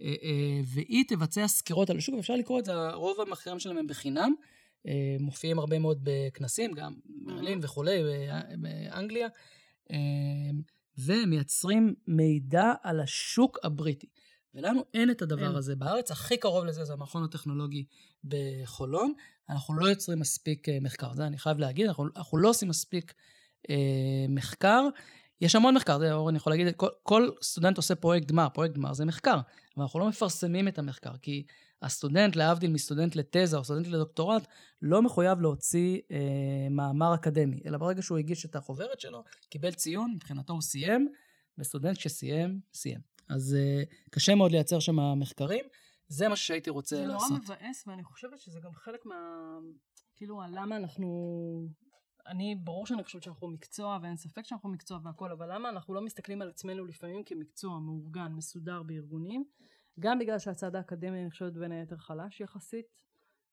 [0.01, 3.87] אה, אה, והיא תבצע סקירות על השוק, ואפשר לקרוא את זה, רוב המחקרים שלהם הם
[3.87, 4.35] בחינם.
[4.87, 9.29] אה, מופיעים הרבה מאוד בכנסים, גם ברלין וכולי, בא- באנגליה,
[10.99, 14.09] ומייצרים מידע על השוק הבריטי.
[14.55, 15.57] ולנו אין את הדבר אין.
[15.57, 17.84] הזה בארץ, הכי קרוב לזה זה המכון הטכנולוגי
[18.24, 19.12] בחולון.
[19.51, 23.14] אנחנו לא יוצרים מספיק אה, מחקר, זה אני חייב להגיד, אנחנו, אנחנו לא עושים מספיק
[23.70, 23.74] אה,
[24.28, 24.89] מחקר.
[25.41, 28.93] יש המון מחקר, זה אורן יכול להגיד, כל, כל סטודנט עושה פרויקט גמר, פרויקט גמר
[28.93, 29.34] זה מחקר,
[29.76, 31.45] אבל אנחנו לא מפרסמים את המחקר, כי
[31.83, 34.47] הסטודנט, להבדיל מסטודנט לתזה או סטודנט לדוקטורט,
[34.83, 40.12] לא מחויב להוציא אה, מאמר אקדמי, אלא ברגע שהוא הגיש את החוברת שלו, קיבל ציון,
[40.14, 41.12] מבחינתו הוא סיים,
[41.59, 43.01] וסטודנט שסיים, סיים.
[43.29, 45.64] אז אה, קשה מאוד לייצר שם מחקרים,
[46.09, 47.43] זה מה שהייתי רוצה זה נורא לעשות.
[47.43, 49.59] מבאס, ואני חושבת שזה גם חלק מה...
[50.16, 51.09] כאילו, למה אנחנו...
[52.26, 56.01] אני, ברור שאני חושבת שאנחנו מקצוע, ואין ספק שאנחנו מקצוע והכל, אבל למה אנחנו לא
[56.01, 59.45] מסתכלים על עצמנו לפעמים כמקצוע מאורגן, מסודר בארגונים?
[60.01, 62.86] גם בגלל שהצד האקדמי, אני חושבת, בין היתר חלש יחסית.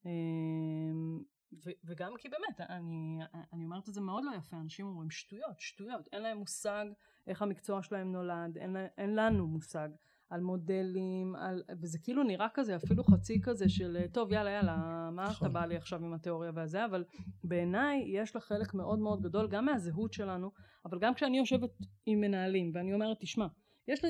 [0.06, 1.20] אמ,
[1.66, 3.20] ו- וגם כי באמת, אני,
[3.54, 6.86] אני אומרת את זה מאוד לא יפה, אנשים אומרים שטויות, שטויות, אין להם מושג
[7.28, 9.90] איך המקצוע שלהם נולד, אין, לה- אין לנו מושג
[10.30, 15.24] על מודלים, על, וזה כאילו נראה כזה, אפילו חצי כזה של טוב יאללה יאללה, מה
[15.30, 15.48] נכון.
[15.48, 17.04] אתה בא לי עכשיו עם התיאוריה והזה, אבל
[17.44, 20.52] בעיניי יש לה חלק מאוד מאוד גדול, גם מהזהות שלנו,
[20.86, 21.70] אבל גם כשאני יושבת
[22.06, 23.48] עם מנהלים ואני אומרת, תשמע,
[23.88, 24.06] יש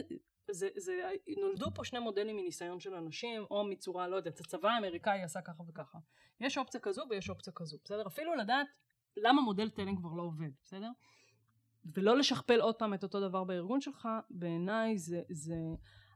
[0.52, 0.94] זה, זה,
[1.42, 5.64] נולדו פה שני מודלים מניסיון של אנשים, או מצורה, לא יודעת, הצבא האמריקאי עשה ככה
[5.68, 5.98] וככה.
[6.40, 8.08] יש אופציה כזו ויש אופציה כזו, בסדר?
[8.08, 8.68] אפילו לדעת
[9.18, 10.90] למה מודל תלם כבר לא עובד, בסדר?
[11.96, 15.56] ולא לשכפל עוד פעם את אותו דבר בארגון שלך, בעיניי זה, זה,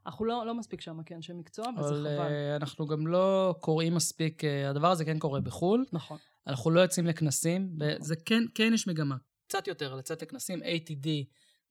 [0.06, 2.32] אנחנו לא, לא מספיק שם כאנשי מקצוע, וזה אבל חבל.
[2.32, 6.18] אה, אנחנו גם לא קוראים מספיק, אה, הדבר הזה כן קורה בחו"ל, נכון.
[6.46, 9.16] אנחנו לא יוצאים לכנסים, זה כן, כן יש מגמה.
[9.48, 11.08] קצת יותר לצאת לכנסים, ATD,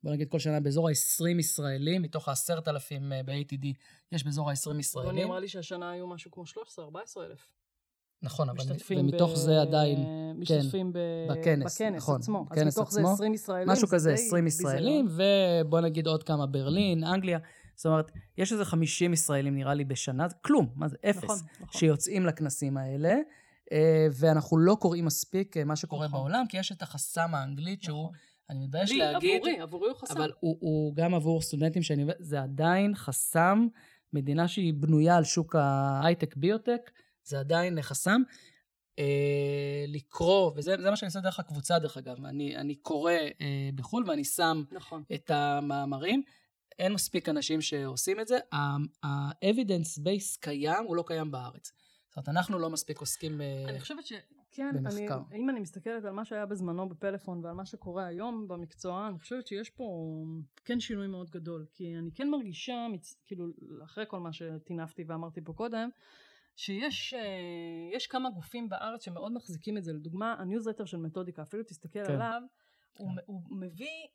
[0.03, 3.65] בוא נגיד כל שנה באזור ה-20 ישראלים, מתוך ה-10,000 ב-ATD
[4.11, 5.27] יש באזור ה-20 רוני ישראלים.
[5.27, 6.77] אמרה לי שהשנה היו משהו כמו 13-14
[7.25, 7.47] אלף.
[8.21, 9.99] נכון, אבל ומתוך ב- זה עדיין,
[10.35, 10.99] משתתפים ב...
[11.29, 12.45] בכנס, בכנס נכון, עצמו.
[12.45, 13.13] בכנס אז מתוך זה עצמו.
[13.13, 13.69] 20 ישראלים.
[13.69, 14.71] משהו זה כזה, די 20 ביזיון.
[14.71, 17.39] ישראלים, ובוא נגיד עוד כמה, ברלין, אנגליה.
[17.75, 21.37] זאת אומרת, יש איזה 50 ישראלים נראה לי בשנה, זה כלום, מה זה, אפס, נכון,
[21.59, 21.79] נכון.
[21.79, 23.15] שיוצאים לכנסים האלה,
[23.71, 26.19] אה, ואנחנו לא קוראים מספיק אה, מה שקורה נכון.
[26.19, 28.15] בעולם, כי יש את החסם האנגלית, שהוא, נכון.
[28.49, 30.17] אני מתבייש להגיד, עבורי, עבורי הוא חסם.
[30.17, 32.05] אבל הוא, הוא גם עבור סטודנטים שאני...
[32.19, 33.67] זה עדיין חסם,
[34.13, 36.91] מדינה שהיא בנויה על שוק ההייטק ביוטק,
[37.23, 38.21] זה עדיין חסם.
[38.99, 43.69] אה, לקרוא, וזה זה מה שאני עושה דרך הקבוצה דרך אגב, אני, אני קורא אה,
[43.75, 45.03] בחו"ל ואני שם נכון.
[45.13, 46.23] את המאמרים.
[46.79, 48.37] אין מספיק אנשים שעושים את זה.
[48.51, 51.71] ה-evidence base קיים, הוא לא קיים בארץ.
[52.09, 54.13] זאת אומרת, אנחנו לא מספיק עוסקים אני חושבת ש...
[54.51, 59.07] כן, אני, אם אני מסתכלת על מה שהיה בזמנו בפלאפון ועל מה שקורה היום במקצוע,
[59.07, 59.83] אני חושבת שיש פה
[60.65, 61.65] כן שינוי מאוד גדול.
[61.73, 62.87] כי אני כן מרגישה,
[63.25, 63.45] כאילו,
[63.83, 65.89] אחרי כל מה שטינפתי ואמרתי פה קודם,
[66.55, 69.93] שיש אה, יש כמה גופים בארץ שמאוד מחזיקים את זה.
[69.93, 72.13] לדוגמה, הניוזלטר של מתודיקה, אפילו תסתכל כן.
[72.13, 72.41] עליו,
[72.95, 73.03] כן.
[73.03, 74.07] הוא, הוא מביא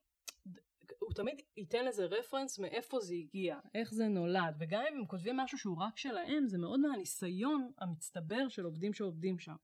[0.99, 5.37] הוא תמיד ייתן איזה רפרנס מאיפה זה הגיע, איך זה נולד, וגם אם הם כותבים
[5.37, 9.55] משהו שהוא רק שלהם, זה מאוד מהניסיון המצטבר של עובדים שעובדים שם.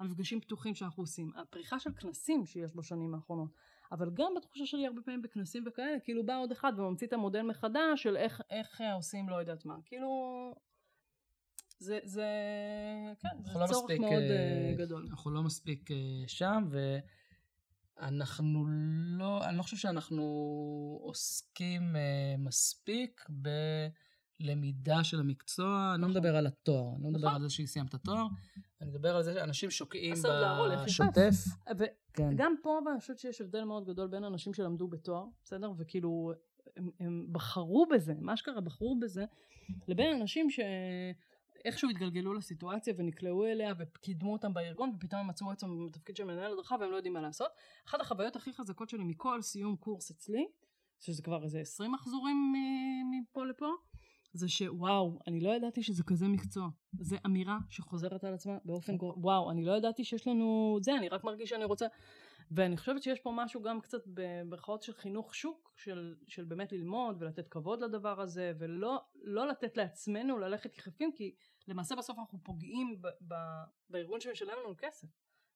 [0.00, 3.50] המפגשים פתוחים שאנחנו עושים, הפריחה של כנסים שיש בשנים האחרונות,
[3.92, 7.42] אבל גם בתחושה שלי הרבה פעמים בכנסים וכאלה, כאילו בא עוד אחד וממציא את המודל
[7.42, 10.08] מחדש של איך, איך עושים לא יודעת מה, כאילו
[11.78, 12.26] זה, זה,
[13.20, 15.06] כן, זה לא צורך מספיק, מאוד uh, גדול.
[15.10, 15.94] אנחנו לא מספיק uh,
[16.26, 16.68] שם,
[18.00, 18.66] ואנחנו
[19.18, 20.22] לא, אני לא חושב שאנחנו
[21.02, 23.24] עוסקים uh, מספיק
[24.40, 27.34] בלמידה של המקצוע, אני לא מדבר על התואר, אני לא מדבר נכון.
[27.34, 28.26] על זה שהיא סיימת את התואר,
[28.80, 30.14] אני מדבר על זה שאנשים שוקעים
[30.84, 31.34] בשוטף.
[32.18, 35.72] וגם פה אני חושבת שיש הבדל מאוד גדול בין אנשים שלמדו בתואר, בסדר?
[35.78, 36.32] וכאילו
[36.76, 39.24] הם, הם בחרו בזה, מה שקרה בחרו בזה,
[39.88, 40.60] לבין אנשים ש...
[41.64, 46.52] איכשהו התגלגלו לסיטואציה ונקלעו אליה וקידמו אותם בארגון ופתאום הם מצאו עצמם בתפקיד של מנהל
[46.52, 47.50] הדרכה והם לא יודעים מה לעשות.
[47.88, 50.46] אחת החוויות הכי חזקות שלי מכל סיום קורס אצלי,
[51.00, 52.52] שזה כבר איזה 20 מחזורים
[53.10, 53.70] מפה לפה,
[54.38, 56.68] זה שוואו, אני לא ידעתי שזה כזה מקצוע.
[57.00, 61.08] זה אמירה שחוזרת על עצמה באופן גרוע, וואו, אני לא ידעתי שיש לנו זה, אני
[61.08, 61.86] רק מרגיש שאני רוצה...
[62.50, 67.16] ואני חושבת שיש פה משהו גם קצת במרכאות של חינוך שוק, של, של באמת ללמוד
[67.20, 71.34] ולתת כבוד לדבר הזה, ולא לא לתת לעצמנו ללכת יחפים, כי
[71.68, 73.34] למעשה בסוף אנחנו פוגעים ב, ב,
[73.90, 75.08] בארגון שמשלם לנו כסף.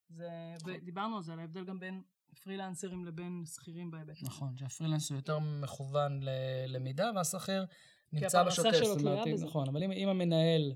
[0.08, 0.72] זה, נכון.
[0.72, 2.02] ודיברנו על זה, על ההבדל גם בין
[2.42, 4.22] פרילנסרים לבין שכירים בהיבט.
[4.22, 7.66] נכון, שהפרילנס הוא יותר מכוון ללמידה, והשכיר
[8.12, 8.72] נמצא בשוטף.
[8.72, 9.46] שלו תלויה בזה.
[9.46, 10.72] נכון, אבל אם, אם המנהל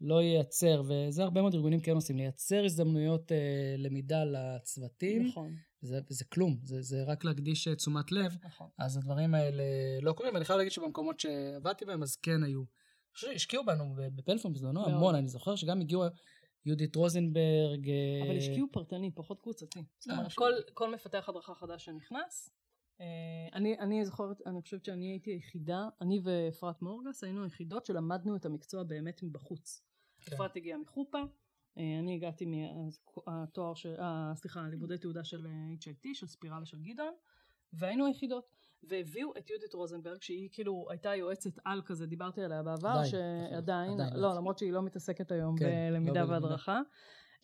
[0.00, 5.26] לא ייצר, וזה הרבה מאוד ארגונים כן עושים, לייצר הזדמנויות אה, למידה לצוותים.
[5.26, 5.54] נכון.
[5.80, 8.36] זה, זה כלום, זה, זה רק להקדיש אה, תשומת לב.
[8.44, 8.68] נכון.
[8.78, 9.64] אז הדברים האלה
[10.02, 12.60] לא קורים, ואני חייב להגיד שבמקומות שעבדתי בהם, אז כן היו.
[12.60, 16.02] אני חושב שהשקיעו בנו בפלאפון בזמנו המון, אני זוכר שגם הגיעו
[16.66, 17.88] יהודית רוזנברג.
[17.88, 19.84] אה, אבל השקיעו פרטני, פחות קבוצתי.
[19.98, 22.50] זאת אומרת, כל, כל מפתח הדרכה חדש שנכנס,
[23.52, 28.46] אני, אני זוכרת, אני חושבת שאני הייתי היחידה, אני ואפרת מורגס היינו היחידות שלמדנו את
[28.46, 29.82] המקצוע באמת מבחוץ.
[30.20, 30.34] כן.
[30.36, 31.18] אפרת הגיעה מחופה,
[31.78, 32.46] אה, אני הגעתי
[33.26, 35.46] מהתואר של, אה, סליחה, לימודי תעודה של
[35.80, 37.14] HIT, של ספירלה של גדעון,
[37.72, 38.50] והיינו היחידות.
[38.82, 44.34] והביאו את יהודית רוזנברג, שהיא כאילו הייתה יועצת על כזה, דיברתי עליה בעבר, שעדיין, לא,
[44.34, 46.80] למרות שהיא לא מתעסקת היום כן, בלמידה לא והדרכה.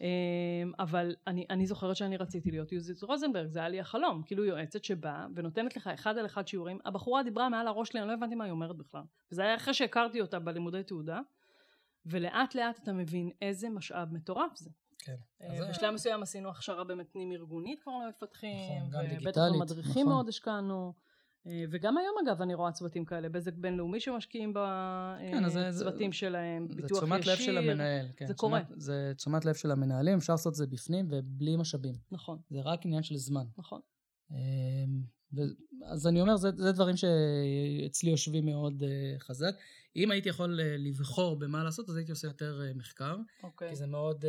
[0.00, 4.44] אמ, אבל אני, אני זוכרת שאני רציתי להיות יוזית רוזנברג, זה היה לי החלום, כאילו
[4.44, 8.12] יועצת שבאה ונותנת לך אחד על אחד שיעורים, הבחורה דיברה מעל הראש שלי, אני לא
[8.12, 9.02] הבנתי מה היא אומרת בכלל.
[9.32, 11.20] וזה היה אחרי שהכרתי אותה בלימודי תעודה,
[12.06, 14.70] ולאט לאט אתה מבין איזה משאב מטורף זה.
[14.98, 15.16] כן.
[15.42, 20.08] אה, בשלב מסוים עשינו הכשרה באמת פנים ארגונית כבר למפתחים, נכון, ובטח במדריכים נכון.
[20.08, 20.92] מאוד השקענו.
[21.48, 26.84] אה, וגם היום אגב אני רואה צוותים כאלה, בזק בינלאומי שמשקיעים בצוותים כן, שלהם, ביטוח
[26.84, 27.00] ישיר.
[27.00, 28.26] זה תשומת לב של המנהל, כן.
[28.26, 28.60] זה קורה.
[28.76, 31.94] זה תשומת לב של המנהלים, אפשר לעשות את זה בפנים ובלי משאבים.
[32.12, 32.38] נכון.
[32.50, 33.44] זה רק עניין של זמן.
[33.58, 33.80] נכון.
[34.30, 34.36] אמ,
[35.84, 39.54] אז אני אומר, זה, זה דברים שאצלי יושבים מאוד uh, חזק.
[39.96, 43.16] אם הייתי יכול לבחור במה לעשות, אז הייתי עושה יותר מחקר.
[43.42, 43.68] אוקיי.
[43.68, 44.24] כי זה מאוד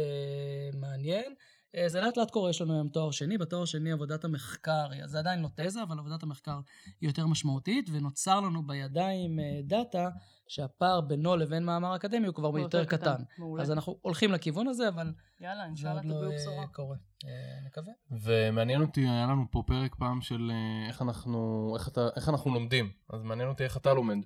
[0.74, 1.34] מעניין.
[1.76, 5.20] אה, זה לאט לאט קורה, יש לנו היום תואר שני, בתואר שני עבודת המחקר, זה
[5.20, 6.60] עדיין לא תזה, אבל עבודת המחקר
[7.02, 10.10] היא יותר משמעותית, ונוצר לנו בידיים אה, דאטה
[10.48, 12.98] שהפער בינו לבין מאמר אקדמי הוא כבר יותר קטן.
[12.98, 13.24] קטן.
[13.38, 13.64] מעולה.
[13.64, 16.68] אז אנחנו הולכים לכיוון הזה, אבל יאללה, אינשאללה תביאו לא בשורה.
[16.68, 16.98] קורה,
[17.66, 17.94] נקווה.
[18.12, 20.52] ומעניין אותי, היה לנו פה פרק פעם של
[20.88, 24.18] איך אנחנו, איך, אתה, איך אנחנו לומדים, אז מעניין אותי איך אתה לומד.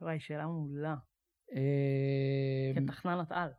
[0.00, 0.94] וואי, שאלה מעולה.
[2.76, 3.50] כתכננת על.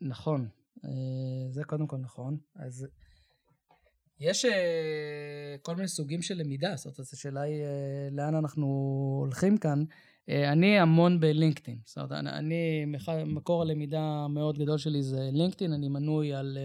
[0.00, 0.48] נכון.
[0.84, 2.36] אה, זה קודם כל נכון.
[2.56, 2.86] אז
[4.20, 8.66] יש אה, כל מיני סוגים של למידה, זאת אומרת, השאלה היא אה, לאן אנחנו
[9.20, 9.84] הולכים כאן.
[10.52, 12.84] אני המון בלינקדאין, זאת אומרת, אני,
[13.26, 16.58] מקור הלמידה המאוד גדול שלי זה לינקדאין, אני מנוי על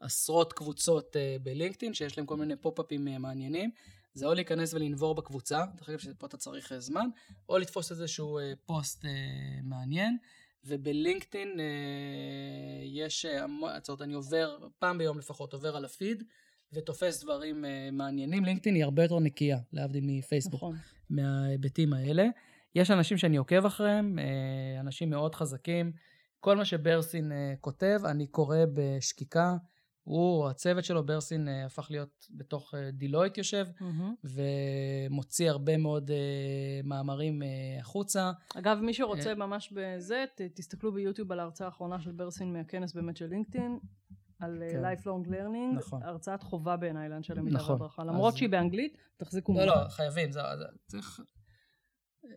[0.00, 3.70] עשרות קבוצות בלינקדאין, שיש להם כל מיני פופ-אפים מעניינים.
[4.14, 7.08] זה או להיכנס ולנבור בקבוצה, דרך אגב שפה אתה צריך זמן,
[7.48, 9.04] או לתפוס איזשהו פוסט
[9.62, 10.18] מעניין.
[10.64, 13.46] ובלינקדאין אה, יש, אה,
[13.78, 16.24] זאת אומרת, אני עובר, פעם ביום לפחות, עובר על הפיד,
[16.72, 18.44] ותופס דברים אה, מעניינים.
[18.44, 20.76] לינקדאין היא הרבה יותר נקייה, להבדיל מפייסבוק, נכון.
[21.10, 22.26] מההיבטים האלה.
[22.74, 25.92] יש אנשים שאני עוקב אחריהם, אה, אנשים מאוד חזקים.
[26.40, 29.56] כל מה שברסין אה, כותב, אני קורא בשקיקה.
[30.08, 34.26] הוא, הצוות שלו, ברסין, אה, הפך להיות בתוך אה, דילויט יושב, mm-hmm.
[35.10, 36.16] מוציא הרבה מאוד אה,
[36.84, 37.42] מאמרים
[37.80, 38.32] החוצה.
[38.56, 43.16] אגב, מי שרוצה ממש בזה, ת, תסתכלו ביוטיוב על ההרצאה האחרונה של ברסין מהכנס באמת
[43.16, 43.78] של לינקדאין,
[44.40, 44.84] על כן.
[44.84, 46.02] lifelong learning, נכון.
[46.02, 47.72] הרצאת חובה בעיניי לאנשי למידה נכון.
[47.72, 48.04] והדרכה.
[48.04, 49.82] למרות אז- שהיא באנגלית, תחזיקו לא, ממנה.
[49.82, 51.20] לא, חייבים, זה, זה צריך,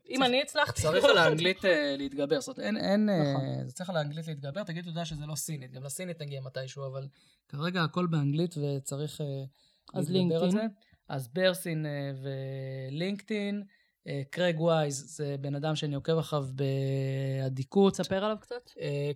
[0.10, 0.82] אם אני הצלחתי...
[0.82, 3.68] צריך על האנגלית אה, להתגבר, זאת אומרת, אין, אין, אה, נכון.
[3.68, 7.08] זה צריך על האנגלית להתגבר, תגיד תודה שזה לא סינית, גם לסינית נגיע מתישהו, אבל
[7.50, 9.44] כרגע הכל באנגלית וצריך אה,
[9.94, 10.52] להתגבר על.
[10.52, 10.62] זה.
[11.10, 11.86] אז ברסין
[12.92, 13.64] ולינקדאין,
[14.30, 16.46] קרג וייז זה בן אדם שאני עוקב אחריו
[17.42, 17.94] באדיקות.
[17.94, 18.70] תספר עליו קצת.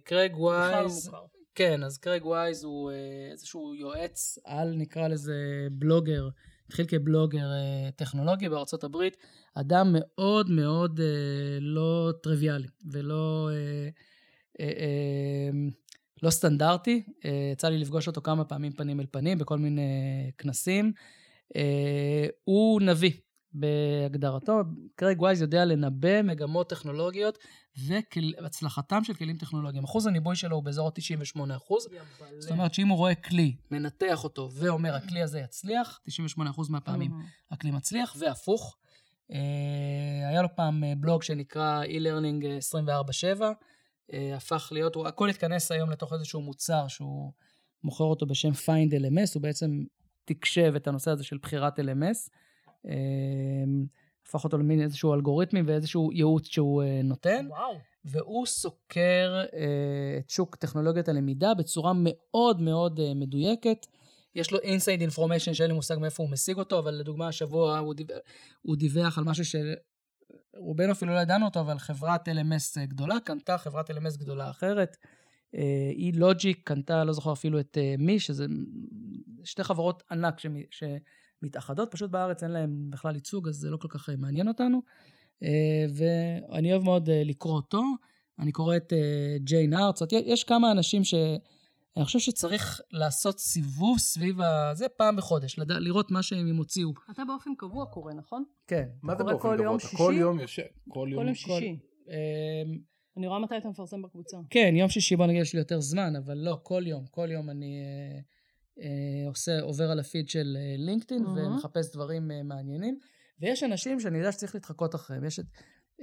[0.03, 1.25] קרג לא וייז, מוכר.
[1.55, 2.91] כן, אז קרג וייז הוא
[3.31, 6.29] איזשהו יועץ על, נקרא לזה בלוגר,
[6.67, 9.17] התחיל כבלוגר אה, טכנולוגי בארצות הברית,
[9.53, 13.49] אדם מאוד מאוד אה, לא טריוויאלי ולא
[14.59, 15.49] אה,
[16.23, 17.03] לא סטנדרטי.
[17.53, 19.81] יצא לי לפגוש אותו כמה פעמים פנים אל פנים בכל מיני
[20.37, 20.91] כנסים.
[22.43, 23.11] הוא נביא
[23.55, 24.61] בהגדרתו.
[24.95, 27.37] קרג וייז יודע לנבא מגמות טכנולוגיות
[27.77, 29.83] והצלחתם של כלים טכנולוגיים.
[29.83, 31.87] אחוז הניבוי שלו הוא באזור ה-98 אחוז.
[32.39, 35.99] זאת אומרת שאם הוא רואה כלי, מנתח אותו ואומר הכלי הזה יצליח,
[36.37, 37.25] 98% מהפעמים מהמם.
[37.51, 38.77] הכלי מצליח, והפוך.
[39.31, 42.57] אה, היה לו פעם אה, בלוג שנקרא e-learning אה,
[43.37, 43.41] 24/7,
[44.13, 47.31] אה, הפך להיות, הוא, הכל התכנס היום לתוך איזשהו מוצר שהוא
[47.83, 49.83] מוכר אותו בשם Find LMS, הוא בעצם
[50.25, 52.29] תקשב את הנושא הזה של בחירת LMS,
[54.35, 57.45] הפך אותו למין איזשהו אלגוריתמי ואיזשהו ייעוץ שהוא אה, נותן.
[57.49, 57.77] וואו.
[58.05, 63.85] והוא סוקר אה, את שוק טכנולוגיית הלמידה בצורה מאוד מאוד אה, מדויקת.
[64.35, 67.93] יש לו inside information שאין לי מושג מאיפה הוא משיג אותו, אבל לדוגמה השבוע הוא,
[67.93, 68.05] דיו...
[68.61, 73.89] הוא דיווח על משהו שרובנו אפילו לא ידענו אותו, אבל חברת LMS גדולה קנתה חברת
[73.89, 74.97] LMS גדולה אחרת.
[75.93, 78.45] אי uh, לוג'יק קנתה, לא זוכר אפילו את מי, שזה
[79.43, 80.55] שתי חברות ענק שמ...
[81.39, 84.81] שמתאחדות, פשוט בארץ אין להם בכלל ייצוג, אז זה לא כל כך אה, מעניין אותנו.
[85.43, 85.47] Uh,
[85.95, 87.81] ואני אוהב מאוד uh, לקרוא אותו.
[88.39, 88.93] אני קורא את
[89.37, 91.13] ג'יין ארץ, זאת אומרת, יש כמה אנשים ש...
[91.97, 95.71] אני חושב שצריך לעשות סיבוב סביב הזה פעם בחודש, לד...
[95.71, 96.89] לראות מה שהם הוציאו.
[97.11, 98.43] אתה באופן קבוע קורא, נכון?
[98.67, 98.85] כן.
[99.03, 99.65] מה זה באופן כל גבוה?
[99.65, 99.97] יום שישי?
[99.97, 100.63] כל יום יושב.
[100.89, 101.35] כל כל יום.
[101.35, 101.79] שישי.
[102.09, 102.77] אמ,
[103.17, 104.37] אני רואה מתי אתה מפרסם בקבוצה.
[104.49, 107.49] כן, יום שישי בוא נגיד יש לי יותר זמן, אבל לא, כל יום, כל יום
[107.49, 108.19] אני אה, אה,
[109.27, 111.33] עושה, עובר על הפיד של אה, לינקדאין אהה.
[111.33, 112.99] ומחפש דברים אה, מעניינים.
[113.39, 115.25] ויש אנשים שאני יודע שצריך להתחקות אחריהם.
[115.25, 115.45] יש את,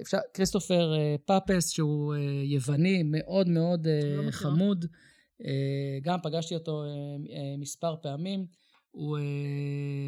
[0.01, 4.31] אפשר, כריסטופר אה, פאפס, שהוא אה, יווני, מאוד מאוד אה, לא.
[4.31, 4.87] חמוד.
[5.45, 6.89] אה, גם פגשתי אותו אה,
[7.37, 8.47] אה, מספר פעמים.
[8.91, 9.23] הוא אה,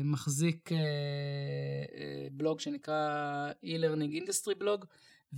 [0.05, 4.87] מחזיק אה, אה, בלוג שנקרא e-learning industry blog,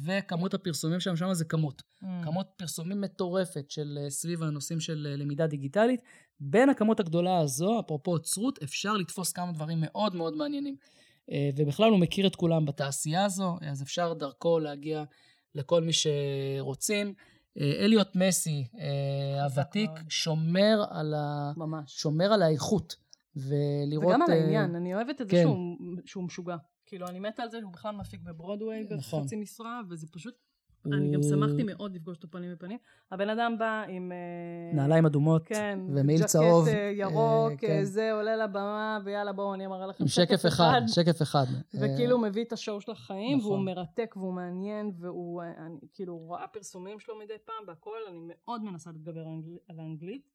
[0.04, 1.82] וכמות הפרסומים שם, שם זה כמות.
[1.82, 2.06] Mm.
[2.24, 6.00] כמות פרסומים מטורפת של אה, סביב הנושאים של אה, למידה דיגיטלית.
[6.40, 10.76] בין הכמות הגדולה הזו, אפרופו אוצרות, אפשר לתפוס כמה דברים מאוד מאוד מעניינים.
[11.30, 15.04] אה, ובכלל הוא מכיר את כולם בתעשייה הזו, אז אפשר דרכו להגיע
[15.54, 17.14] לכל מי שרוצים.
[17.58, 18.68] אליוט מסי,
[19.42, 20.10] הוותיק, מאוד.
[20.10, 21.52] שומר על, ה...
[21.56, 21.92] ממש.
[21.96, 22.96] שומר על האיכות.
[23.36, 24.06] ולראות...
[24.06, 25.46] וגם על העניין, אני אוהבת את זה כן.
[26.06, 26.56] שהוא משוגע.
[26.86, 29.22] כאילו, אני מתה על זה שהוא בכלל מפיק בברודוויי נכון.
[29.22, 30.34] בחצי משרה, וזה פשוט...
[30.84, 32.78] הוא- אני גם שמחתי מאוד לפגוש אותו פנים בפנים.
[33.10, 34.12] הבן אדם בא עם...
[34.12, 36.68] אה, נעליים אדומות, כן, ומעיל ג'קט, צהוב.
[36.68, 37.70] אה, אה, ירוק, כן.
[37.78, 41.44] אה, זה עולה לבמה, ויאללה בואו אני אמראה לכם עם שקף אחד, שקף אחד.
[41.74, 43.50] וכאילו מביא את השואו של החיים, נכון.
[43.52, 48.62] והוא מרתק והוא מעניין, והוא, אני כאילו רואה פרסומים שלו מדי פעם והכל, אני מאוד
[48.64, 50.28] מנסה להתגבר על האנגל- על האנגלית,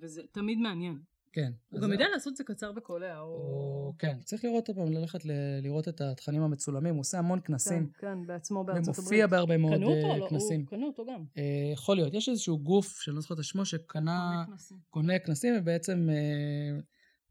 [0.00, 0.98] וזה תמיד מעניין.
[1.34, 1.52] כן.
[1.70, 3.92] הוא גם יודע לעשות את זה קצר וקולע, או...
[3.98, 5.30] כן, צריך לראות עוד פעם, ללכת ל-
[5.62, 8.98] לראות את התכנים המצולמים, הוא עושה המון כנסים, כן, כן, בעצמו בארצות הברית.
[8.98, 10.06] ומופיע בהרבה מאוד קנו אותו?
[10.12, 10.60] אה, לא, כנסים.
[10.60, 11.24] הוא- קנו אותו גם.
[11.38, 14.44] אה, יכול להיות, יש איזשהו גוף, שאני לא זוכר את השמו, שקנה.
[14.90, 16.78] קונה כנסים ובעצם אה,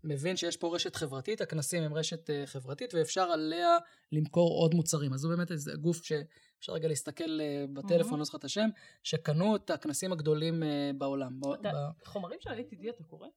[0.04, 3.78] מבין שיש פה רשת חברתית, הכנסים הם רשת אה, חברתית ואפשר עליה
[4.12, 5.14] למכור עוד מוצרים.
[5.14, 8.20] אז הוא באמת איזה גוף שאפשר רגע להסתכל אה, בטלפון.
[8.20, 8.70] לא זוכר את השם,
[9.04, 11.40] שקנו את הכנסים הגדולים אה, בעולם.
[11.40, 13.28] ב- אתה- ב- חומרים של ה-ATD אתה קורא?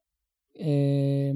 [0.59, 1.31] אה,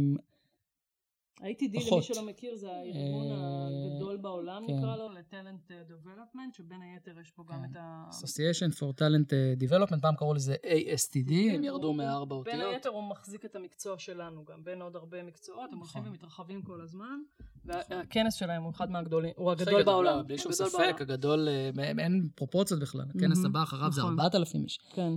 [1.41, 2.01] ה-ATD, למי.
[2.01, 4.73] שלא מכיר, זה הארגון אה, הגדול בעולם, כן.
[4.77, 7.71] נקרא לו, לטלנט דבלופמנט, שבין היתר יש פה גם כן.
[7.71, 8.03] את ה...
[8.11, 12.55] Association for Talent אה, Development, פעם קראו לזה ASTD, הם כן, ירדו הוא- מארבע בין
[12.55, 12.73] אותיות.
[12.73, 16.11] היתר הוא מחזיק את המקצוע שלנו גם, בין עוד הרבה מקצועות, הם הולכים נכון.
[16.11, 17.19] ומתרחבים כל הזמן,
[17.65, 20.27] והכנס שלהם הוא אחד מהגדולים, הוא הגדול גדול, בעולם.
[20.27, 20.95] בלי שום ספק.
[21.01, 21.69] הגדול, אה,
[21.99, 23.05] אין- פרופורציות בכלל.
[23.15, 24.19] הכנס הבא אחריו זה נכון.
[24.19, 24.79] 4,000 איש.
[24.93, 25.13] כן.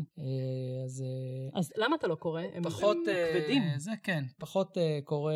[0.84, 1.04] אז
[1.52, 2.40] אז למה אתה לא קורא?
[2.40, 2.48] הם.
[2.54, 3.62] הם כבדים.
[3.76, 5.32] זה כן, פחות קורא...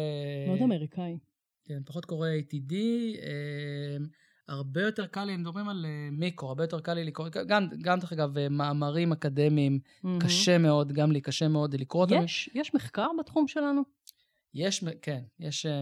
[0.78, 1.18] אמריקאי.
[1.64, 2.74] כן, פחות קורא ATD.
[3.22, 3.96] אה,
[4.48, 7.66] הרבה יותר קל לי, אם מדברים על אה, מיקרו, הרבה יותר קל לי לקרוא, גם,
[7.82, 10.18] גם דרך אגב, אה, מאמרים אקדמיים, מהמם.
[10.18, 12.22] קשה מאוד, גם לי קשה מאוד לקרוא אותם.
[12.24, 13.82] יש, יש מחקר בתחום שלנו?
[14.54, 15.72] יש, כן, יש, אה,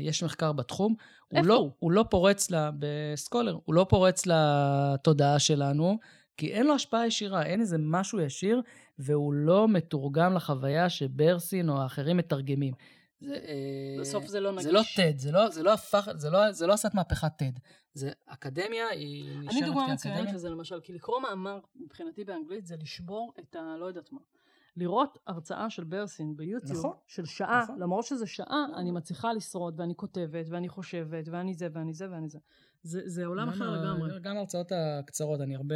[0.00, 0.94] יש מחקר בתחום.
[1.28, 1.70] הוא איפה לא, הוא?
[1.78, 5.98] הוא לא פורץ לה, בסקולר, הוא לא פורץ לתודעה שלנו,
[6.36, 8.62] כי אין לו השפעה ישירה, אין איזה משהו ישיר,
[8.98, 12.74] והוא לא מתורגם לחוויה שברסין או האחרים מתרגמים.
[13.20, 14.98] זה, אה, בסוף זה לא זה לא נגיש.
[14.98, 17.60] TED, זה לא, זה לא הפך, זה לא, זה לא עשה את מהפכת TED.
[17.94, 20.34] זה אקדמיה, היא נשארת אני דוגמה מצוינת כאקדמיה.
[20.34, 23.76] לזה למשל, כי לקרוא מאמר מבחינתי באנגלית זה לשבור את ה...
[23.78, 24.20] לא יודעת מה.
[24.76, 27.78] לראות הרצאה של ברסין ביוטיוב נכון, של שעה, נכון.
[27.78, 32.28] למרות שזה שעה, אני מצליחה לשרוד ואני כותבת ואני חושבת ואני זה ואני זה ואני
[32.28, 32.38] זה.
[32.82, 34.20] זה, זה עולם גם אחר ה- לגמרי.
[34.20, 35.74] גם ההרצאות הקצרות, אני הרבה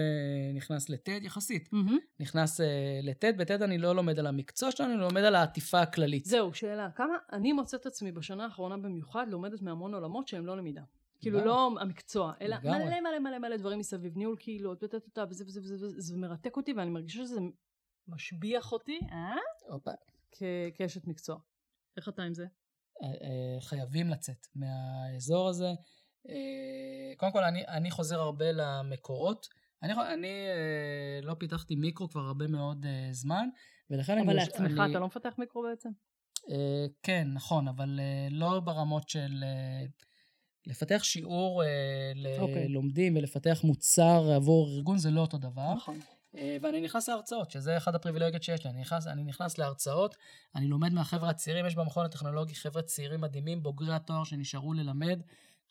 [0.55, 1.69] נכנס לטד יחסית.
[1.73, 1.99] מהמם.
[2.21, 2.65] נכנס uh,
[3.03, 6.25] לטד, בטד אני לא לומד על המקצוע שלנו, אני לומד על העטיפה הכללית.
[6.25, 6.91] זהו, שאלה.
[6.91, 10.83] כמה אני מוצאת עצמי בשנה האחרונה במיוחד לומדת מהמון עולמות שהם לא למידה.
[11.21, 11.45] כאילו.
[11.45, 12.57] לא המקצוע, אלא.
[12.65, 16.57] מלא מלא מלא מלא דברים מסביב, ניהול קהילות, וטטטה, וזה וזה וזה, וזה, זה מרתק
[16.57, 17.41] אותי ואני מרגישה שזה
[18.09, 19.35] משביח אותי, אה?
[19.69, 19.91] הופה.
[20.75, 21.39] כאשת מקצוע.
[21.97, 22.47] איך אתה עם זה?
[23.03, 25.69] אה, אה, חייבים לצאת מהאזור הזה.
[26.29, 26.35] אה,
[27.17, 29.49] קודם כל, אני, אני חוזר הרבה למקורות.
[29.83, 33.49] אני, אני אה, לא פיתחתי מיקרו כבר הרבה מאוד אה, זמן,
[33.91, 34.23] ולכן אני...
[34.23, 35.89] אבל לעצמך אני- אתה לא מפתח מיקרו בעצם?
[36.51, 39.45] אה, כן, נכון, אבל אה, לא ברמות של...
[39.45, 39.85] אה,
[40.67, 41.63] לפתח שיעור
[42.39, 42.69] אוקיי.
[42.69, 45.75] ללומדים ולפתח מוצר עבור ארגון זה לא אותו דבר.
[45.75, 46.01] נכון.
[46.37, 48.71] אה, ואני נכנס להרצאות, שזה אחד הפריבילגיות שיש לי.
[48.71, 50.17] אני נכנס, אני נכנס להרצאות,
[50.55, 55.21] אני לומד מהחבר'ה הצעירים, יש במכון הטכנולוגי חבר'ה צעירים מדהימים, בוגרי התואר שנשארו ללמד,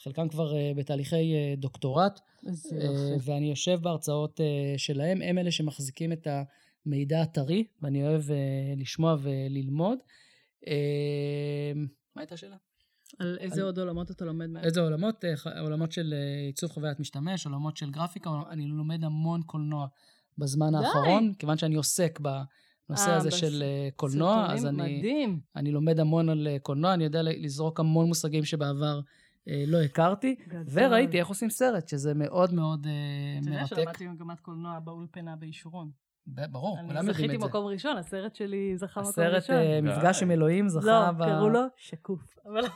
[0.03, 2.69] חלקם כבר אה, בתהליכי אה, דוקטורט, יופי.
[3.31, 4.45] ואני יושב בהרצאות אה,
[4.77, 6.27] שלהם, הם אלה שמחזיקים את
[6.85, 8.35] המידע הטרי, ואני אוהב אה,
[8.77, 9.97] לשמוע וללמוד.
[10.67, 10.73] אה,
[12.15, 12.55] מה הייתה השאלה?
[13.19, 14.63] על איזה אני- עוד עולמות אתה לומד מהם?
[14.63, 15.23] איזה עולמות?
[15.61, 16.13] עולמות של
[16.47, 19.87] עיצוב חוויית משתמש, עולמות של גרפיקה, אני לומד המון קולנוע
[20.37, 20.77] בזמן די.
[20.77, 23.63] האחרון, כיוון שאני עוסק בנושא אה, הזה בס- של
[23.95, 25.39] קולנוע, אז אני, מדהים.
[25.55, 28.99] אני לומד המון על קולנוע, אני יודע לזרוק המון מושגים שבעבר
[29.47, 30.63] לא הכרתי, גדול.
[30.71, 32.91] וראיתי איך עושים סרט, שזה מאוד מאוד אה,
[33.41, 33.75] אתה יודע מרתק.
[33.75, 35.91] שלמדתי מגמת קולנוע באולפנה בישורון.
[36.27, 37.47] ב- ברור, אני כולם יודעים זכיתי את זה.
[37.47, 39.55] מקום ראשון, הסרט שלי זכה מקום הסרט ראשון.
[39.55, 41.23] אה, מפגש עם אלוהים זכה לא, ב...
[41.25, 42.35] קראו לו שקוף.
[42.45, 42.61] אבל-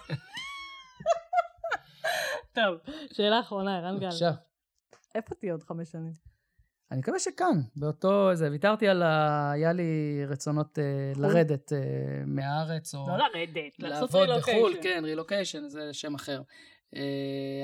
[2.55, 2.78] טוב,
[3.13, 4.05] שאלה אחרונה, ערן גל.
[4.05, 4.32] בבקשה.
[5.16, 6.13] איפה תהיה עוד חמש שנים?
[6.91, 9.51] אני מקווה שכאן, באותו זה, ויתרתי על ה...
[9.51, 10.83] היה לי רצונות אה,
[11.15, 11.79] לרדת אה,
[12.25, 14.83] מהארץ, או לא לרדת, לעשות לעבוד בחו"ל, רילוקיישן.
[14.83, 16.41] כן, רילוקיישן, זה שם אחר.
[16.95, 17.01] אה,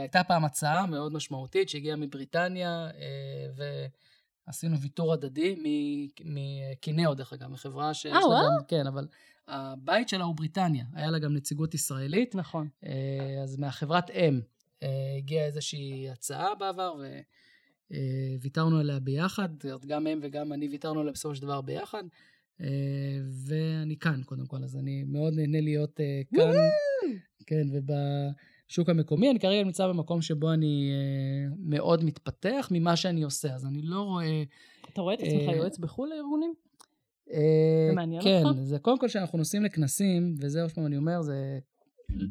[0.01, 3.67] הייתה פעם הצעה מאוד משמעותית שהגיעה מבריטניה, אה,
[4.47, 5.55] ועשינו ויתור הדדי
[6.24, 8.57] מקינאו, דרך אגב, מחברה שיש אה, לה וואו.
[8.59, 9.07] גם, כן, אבל
[9.47, 12.69] הבית שלה הוא בריטניה, היה לה גם נציגות ישראלית, נכון.
[12.86, 14.41] אה, אז מהחברת אם
[14.84, 16.95] אה, הגיעה איזושהי הצעה בעבר,
[18.42, 19.50] וויתרנו עליה ביחד,
[19.88, 22.04] גם הם וגם אני ויתרנו עליה בסופו של דבר ביחד,
[22.62, 22.68] אה,
[23.48, 26.52] ואני כאן קודם כל, אז אני מאוד נהנה להיות אה, כאן,
[27.46, 33.54] כן, ובשוק המקומי, אני כרגע נמצא במקום שבו אני אה, מאוד מתפתח ממה שאני עושה,
[33.56, 34.44] אז אני לא רואה...
[34.94, 36.54] אתה רואה את עצמך אה, יועץ בחו"ל לארגונים?
[37.34, 38.60] אה, זה מעניין כן, אותך?
[38.62, 41.60] זה קודם כל שאנחנו נוסעים לכנסים, וזה עוד פעם אני אומר, זה...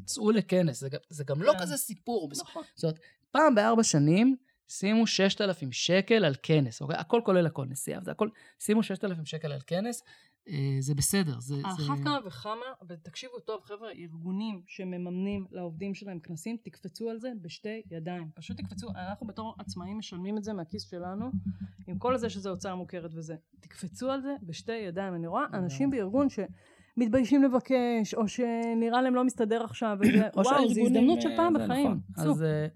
[0.04, 1.58] צאו לכנס, זה, גם- זה גם לא כן.
[1.58, 2.30] כזה סיפור.
[2.40, 2.62] נכון.
[2.74, 2.98] זאת אומרת,
[3.30, 4.36] פעם בארבע שנים,
[4.70, 6.96] שימו 6,000 שקל על כנס, אוקיי?
[6.96, 10.02] הכל כולל הכל, נסיעה, זה הכל, שימו 6,000 שקל על כנס,
[10.48, 11.54] אה, זה בסדר, זה...
[11.54, 11.82] על זה...
[11.82, 17.82] אחת כמה וכמה, ותקשיבו טוב, חבר'ה, ארגונים שמממנים לעובדים שלהם כנסים, תקפצו על זה בשתי
[17.90, 18.28] ידיים.
[18.34, 21.30] פשוט תקפצו, אנחנו בתור עצמאים משלמים את זה מהכיס שלנו,
[21.86, 23.34] עם כל זה שזה הוצאה מוכרת וזה.
[23.60, 25.14] תקפצו על זה בשתי ידיים.
[25.14, 30.68] אני רואה אנשים בארגון שמתביישים לבקש, או שנראה להם לא מסתדר עכשיו, וזה, או וואו,
[30.68, 32.00] זו הזדמנות של אה, פעם זה בחיים.
[32.10, 32.30] נכון.
[32.30, 32.66] אז אה,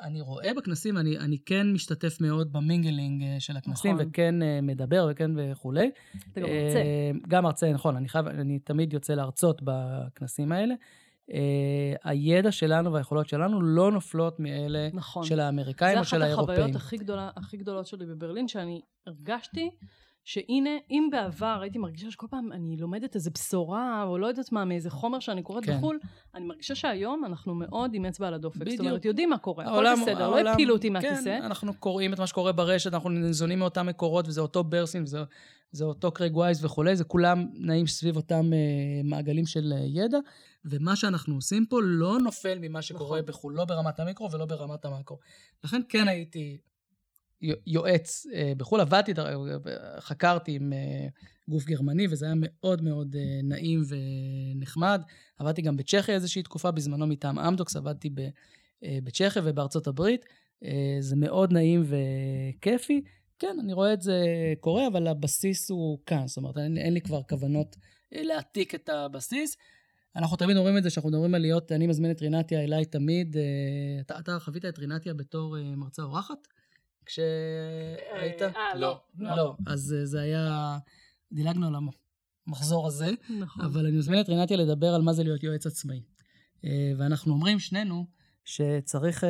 [0.00, 4.06] אני רואה בכנסים, אני, אני כן משתתף מאוד במינגלינג אה, של הכנסים, נכון.
[4.08, 5.90] וכן אה, מדבר וכן וכולי.
[6.32, 6.78] אתה גם מרצה.
[6.78, 10.74] אה, גם מרצה, נכון, אני חייב, אני תמיד יוצא להרצות בכנסים האלה.
[11.32, 15.24] אה, הידע שלנו והיכולות שלנו לא נופלות מאלה נכון.
[15.24, 16.58] של האמריקאים או של זה אחת האירופאים.
[16.58, 19.70] החוויות הכי, גדולה, הכי גדולות שלי בברלין, שאני הרגשתי
[20.24, 24.64] שהנה, אם בעבר הייתי מרגישה שכל פעם אני לומדת איזה בשורה, או לא יודעת מה,
[24.64, 25.76] מאיזה חומר שאני קוראת כן.
[25.76, 25.98] בחו"ל,
[26.34, 28.56] אני מרגישה שהיום אנחנו מאוד עם אצבע על הדופק.
[28.58, 28.80] זאת בדיוק.
[28.80, 31.38] אומרת, יודעים מה קורה, הכל העולם- בסדר, לא העולם- הפילו אותי כן, מהכיסא.
[31.42, 35.18] אנחנו קוראים את מה שקורה ברשת, אנחנו ניזונים מאותם מקורות, וזה אותו ברסין, וזה
[35.72, 38.58] זה אותו קרייג וייס וכולי, זה כולם נעים סביב אותם אה,
[39.04, 40.18] מעגלים של אה, ידע,
[40.64, 43.26] ומה שאנחנו עושים פה לא נופל ממה שקורה נכון.
[43.26, 45.18] בחו"ל, לא ברמת המיקרו ולא ברמת המאקרו.
[45.64, 46.58] לכן כן הייתי
[47.66, 49.58] יועץ אה, בחו"ל, עבדתי, דר-
[50.00, 51.06] חקרתי עם אה,
[51.48, 55.02] גוף גרמני, וזה היה מאוד מאוד אה, נעים ונחמד.
[55.38, 58.10] עבדתי גם בצ'כיה איזושהי תקופה, בזמנו מטעם אמדוקס, עבדתי
[58.84, 60.24] אה, בצ'כיה ובארצות הברית.
[60.64, 63.02] אה, זה מאוד נעים וכיפי.
[63.38, 64.24] כן, אני רואה את זה
[64.60, 66.26] קורה, אבל הבסיס הוא כאן.
[66.26, 67.76] זאת אומרת, אין, אין לי כבר כוונות
[68.14, 69.56] אה, להעתיק את הבסיס.
[70.16, 73.36] אנחנו תמיד אומרים את זה, שאנחנו מדברים על להיות, אני מזמין את רינתיה אליי תמיד.
[73.36, 73.42] אה,
[74.00, 76.48] אתה, אתה חווית את רינתיה בתור אה, מרצה אורחת?
[77.06, 78.42] כשהיית?
[78.42, 79.00] אה, לא.
[79.18, 79.36] לא.
[79.36, 79.56] לא.
[79.66, 80.78] אז אה, זה היה,
[81.32, 81.74] דילגנו על
[82.46, 83.64] המחזור הזה, נכון.
[83.64, 86.02] אבל אני מזמין את רינתיה לדבר על מה זה להיות יועץ עצמאי.
[86.64, 88.06] אה, ואנחנו אומרים שנינו
[88.44, 89.24] שצריך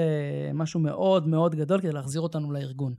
[0.54, 2.94] משהו מאוד מאוד גדול כדי להחזיר אותנו לארגון.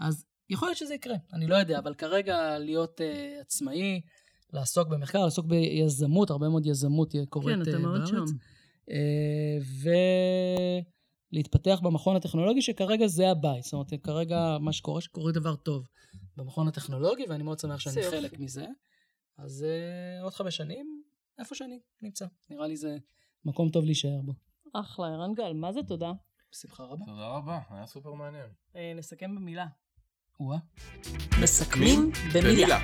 [0.00, 4.00] אז יכול להיות שזה יקרה, אני לא יודע, אבל כרגע להיות uh, עצמאי,
[4.52, 8.08] לעסוק במחקר, לעסוק ביזמות, הרבה מאוד יזמות קורית כן, uh, אתה מאוד בארץ.
[8.08, 8.24] שם.
[8.84, 8.92] Uh,
[11.32, 13.62] ולהתפתח במכון הטכנולוגי, שכרגע זה הבית.
[13.62, 15.88] זאת אומרת, כרגע מה שקורה, שקורה דבר טוב
[16.36, 18.16] במכון הטכנולוגי, ואני מאוד שמח שאני יופי.
[18.16, 18.66] חלק מזה.
[19.38, 19.66] אז
[20.20, 21.02] uh, עוד חמש שנים,
[21.38, 22.26] איפה שאני נמצא.
[22.50, 22.96] נראה לי זה
[23.44, 24.32] מקום טוב להישאר בו.
[24.74, 26.12] אחלה, ערן גל, מה זה תודה?
[26.52, 27.04] בשמחה רבה.
[27.04, 28.46] תודה רבה, היה סופר מעניין.
[28.76, 29.66] אה, נסכם במילה.
[30.40, 30.58] וואה.
[31.42, 32.78] מסכמים במילה.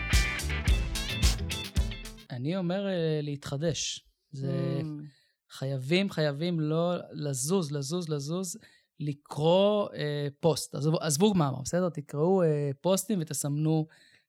[2.31, 4.07] אני אומר אה, להתחדש.
[4.33, 5.22] זה Mm,
[5.53, 8.57] חייבים, חייבים לא לזוז, לזוז, לזוז,
[9.01, 10.75] לקרוא אה, פוסט.
[10.75, 11.89] עזבו, עזבו מאמר, בסדר?
[11.89, 13.87] תקראו אה, פוסטים ותסמנו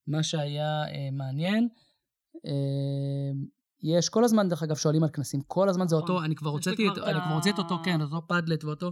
[0.08, 1.70] מה שהיה אה, מעניין.
[2.46, 2.52] אה,
[3.84, 5.42] יש כל הזמן, דרך אגב, שואלים על כנסים.
[5.42, 6.10] כל הזמן זה נכון.
[6.10, 8.92] אותו, אני כבר הוצאתי את, אני כבר ה- הוציא את אותו, כן, אותו פאדלט ואותו...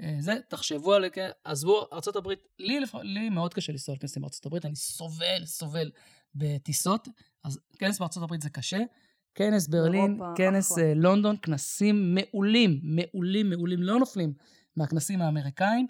[0.00, 1.04] אה, זה, תחשבו על...
[1.12, 5.90] כן, עזבו, ארה"ב, לי, לי מאוד קשה לנסוע לכנסים בארה"ב, אני סובל, סובל
[6.34, 7.08] בטיסות,
[7.44, 8.78] אז כנס בארה"ב זה קשה.
[9.34, 10.84] כנס ברלין, אירופה, כנס אחלה.
[10.84, 14.32] אה, לונדון, כנסים מעולים, מעולים, מעולים, לא נופלים
[14.76, 15.86] מהכנסים האמריקאים.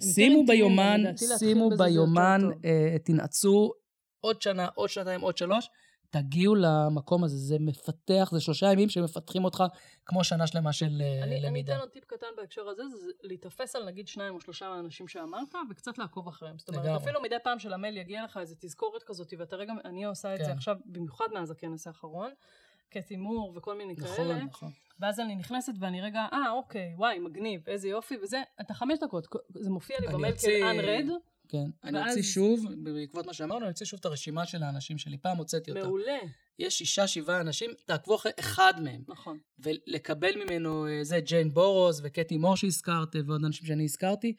[0.00, 1.00] שימו ביומן,
[1.38, 2.40] שימו ביומן.
[2.64, 3.72] אה, תנעצו
[4.20, 5.70] עוד שנה, עוד שנתיים, עוד שלוש,
[6.10, 7.36] תגיעו למקום הזה.
[7.36, 9.64] זה מפתח, זה שלושה ימים שמפתחים אותך
[10.06, 11.72] כמו שנה שלמה של אה, אני, אני למידה.
[11.72, 15.54] אתן עוד טיפ קטן בהקשר הזה, זה להיתפס על נגיד שניים או שלושה מהאנשים שאמרת,
[15.70, 16.58] וקצת לעקוב אחריהם.
[16.58, 17.02] זאת אומרת, לגמרי.
[17.02, 20.38] אפילו מדי פעם של המייל יגיע לך איזו תזכורת כזאת, ואתה רגע, אני עושה את
[20.38, 20.52] זה כן.
[20.52, 22.30] עכשיו, במיוחד מאז הכנס האחרון,
[22.90, 24.70] קטי מור וכל מיני נכון, כאלה, נכון.
[25.00, 29.26] ואז אני נכנסת ואני רגע, אה, אוקיי, וואי, מגניב, איזה יופי, וזה, אתה חמש דקות,
[29.54, 31.10] זה מופיע לי אני במייל כ-unread,
[31.48, 31.64] כן.
[31.84, 35.18] אני ואז- אוציא שוב, בעקבות מה שאמרנו, אני אוציא שוב את הרשימה של האנשים שלי.
[35.18, 35.82] פעם הוצאתי אותה.
[35.82, 36.18] מעולה,
[36.58, 39.02] יש שישה, שבעה אנשים, תעקבו אחרי אחד מהם.
[39.08, 39.38] נכון.
[39.58, 44.32] ולקבל ממנו, אה, זה ג'יין בורוז וקטי מור שהזכרת, ועוד אנשים שאני הזכרתי,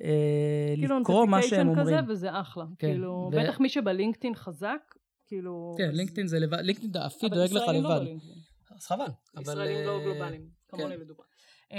[0.00, 1.98] אה, כאילו לקרוא מה שהם notification אומרים.
[2.00, 2.64] כזה, וזה אחלה.
[2.78, 4.94] כן, כאילו, ו- בטח מי שבלינקדאין חזק,
[5.26, 5.74] כאילו...
[5.78, 8.00] כן, אז- לינקדאין זה לבד, לינקדאין, הפיד אבל דואג לך ישראלים לא לבד.
[8.00, 8.38] בלינקדאין.
[8.76, 9.04] אז חבל.
[9.36, 11.00] אבל, ישראלים לא אה, גלובליים, כמוני כן.
[11.00, 11.24] לדוגמה.
[11.72, 11.76] אמ,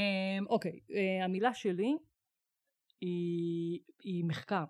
[0.48, 1.96] אוקיי, אה, המילה שלי
[3.02, 4.64] היא, היא מחקר.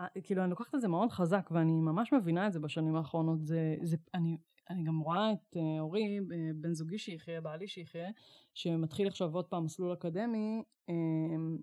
[0.00, 3.46] אה, כאילו, אני לוקחת את זה מאוד חזק, ואני ממש מבינה את זה בשנים האחרונות.
[3.46, 4.36] זה, זה, אני,
[4.70, 8.08] אני גם רואה את אה, אורי, אה, בן זוגי שיחיה, בעלי שיחיה,
[8.54, 11.58] שמתחיל עכשיו עוד פעם מסלול אקדמי, אמ,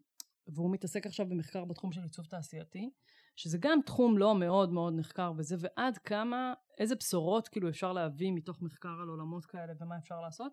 [0.48, 2.90] והוא מתעסק עכשיו במחקר בתחום של עיצוב תעשייתי,
[3.36, 8.32] שזה גם תחום לא מאוד מאוד נחקר וזה, ועד כמה, איזה בשורות כאילו אפשר להביא
[8.32, 10.52] מתוך מחקר על עולמות כאלה ומה אפשר לעשות.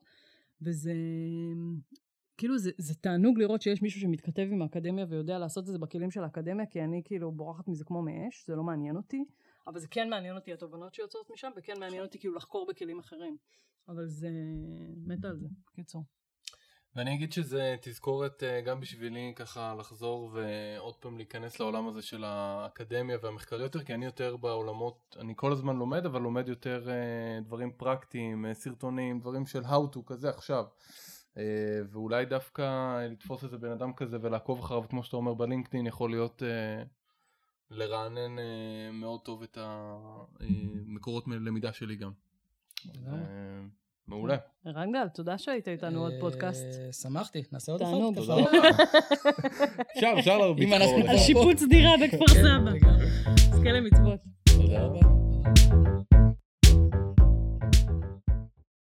[0.63, 0.93] וזה,
[2.37, 6.11] כאילו זה, זה תענוג לראות שיש מישהו שמתכתב עם האקדמיה ויודע לעשות את זה בכלים
[6.11, 9.25] של האקדמיה, כי אני כאילו בורחת מזה כמו מאש, זה לא מעניין אותי,
[9.67, 13.37] אבל זה כן מעניין אותי התובנות שיוצאות משם, וכן מעניין אותי כאילו לחקור בכלים אחרים.
[13.89, 14.29] אבל זה,
[15.07, 16.05] מתה על זה, בקיצור.
[16.97, 22.25] ואני אגיד שזה תזכורת אה, גם בשבילי ככה לחזור ועוד פעם להיכנס לעולם הזה של
[22.25, 27.41] האקדמיה והמחקר יותר, כי אני יותר בעולמות, אני כל הזמן לומד, אבל לומד יותר אה,
[27.45, 30.65] דברים פרקטיים, אה, סרטונים, דברים של how to כזה עכשיו.
[31.39, 31.43] אה,
[31.91, 36.43] ואולי דווקא לתפוס איזה בן אדם כזה ולעקוב אחריו, כמו שאתה אומר בלינקדאין, יכול להיות
[36.43, 36.83] אה,
[37.71, 39.59] לרענן אה, מאוד טוב את
[40.41, 42.11] המקורות למידה שלי גם.
[43.07, 43.13] אה,
[44.09, 44.37] מעולה.
[44.65, 46.65] ערן גל, תודה שהיית איתנו עוד פודקאסט.
[46.81, 47.83] אה, שמחתי, נעשה עוד.
[47.83, 47.91] אחד.
[48.15, 48.69] תודה רבה.
[49.97, 50.73] אפשר, אפשר להרביץ.
[51.09, 52.89] על שיפוץ דירה בכפר כן, סבא.
[53.53, 54.21] אז כאלה מצוות.
[54.57, 55.26] תודה רבה.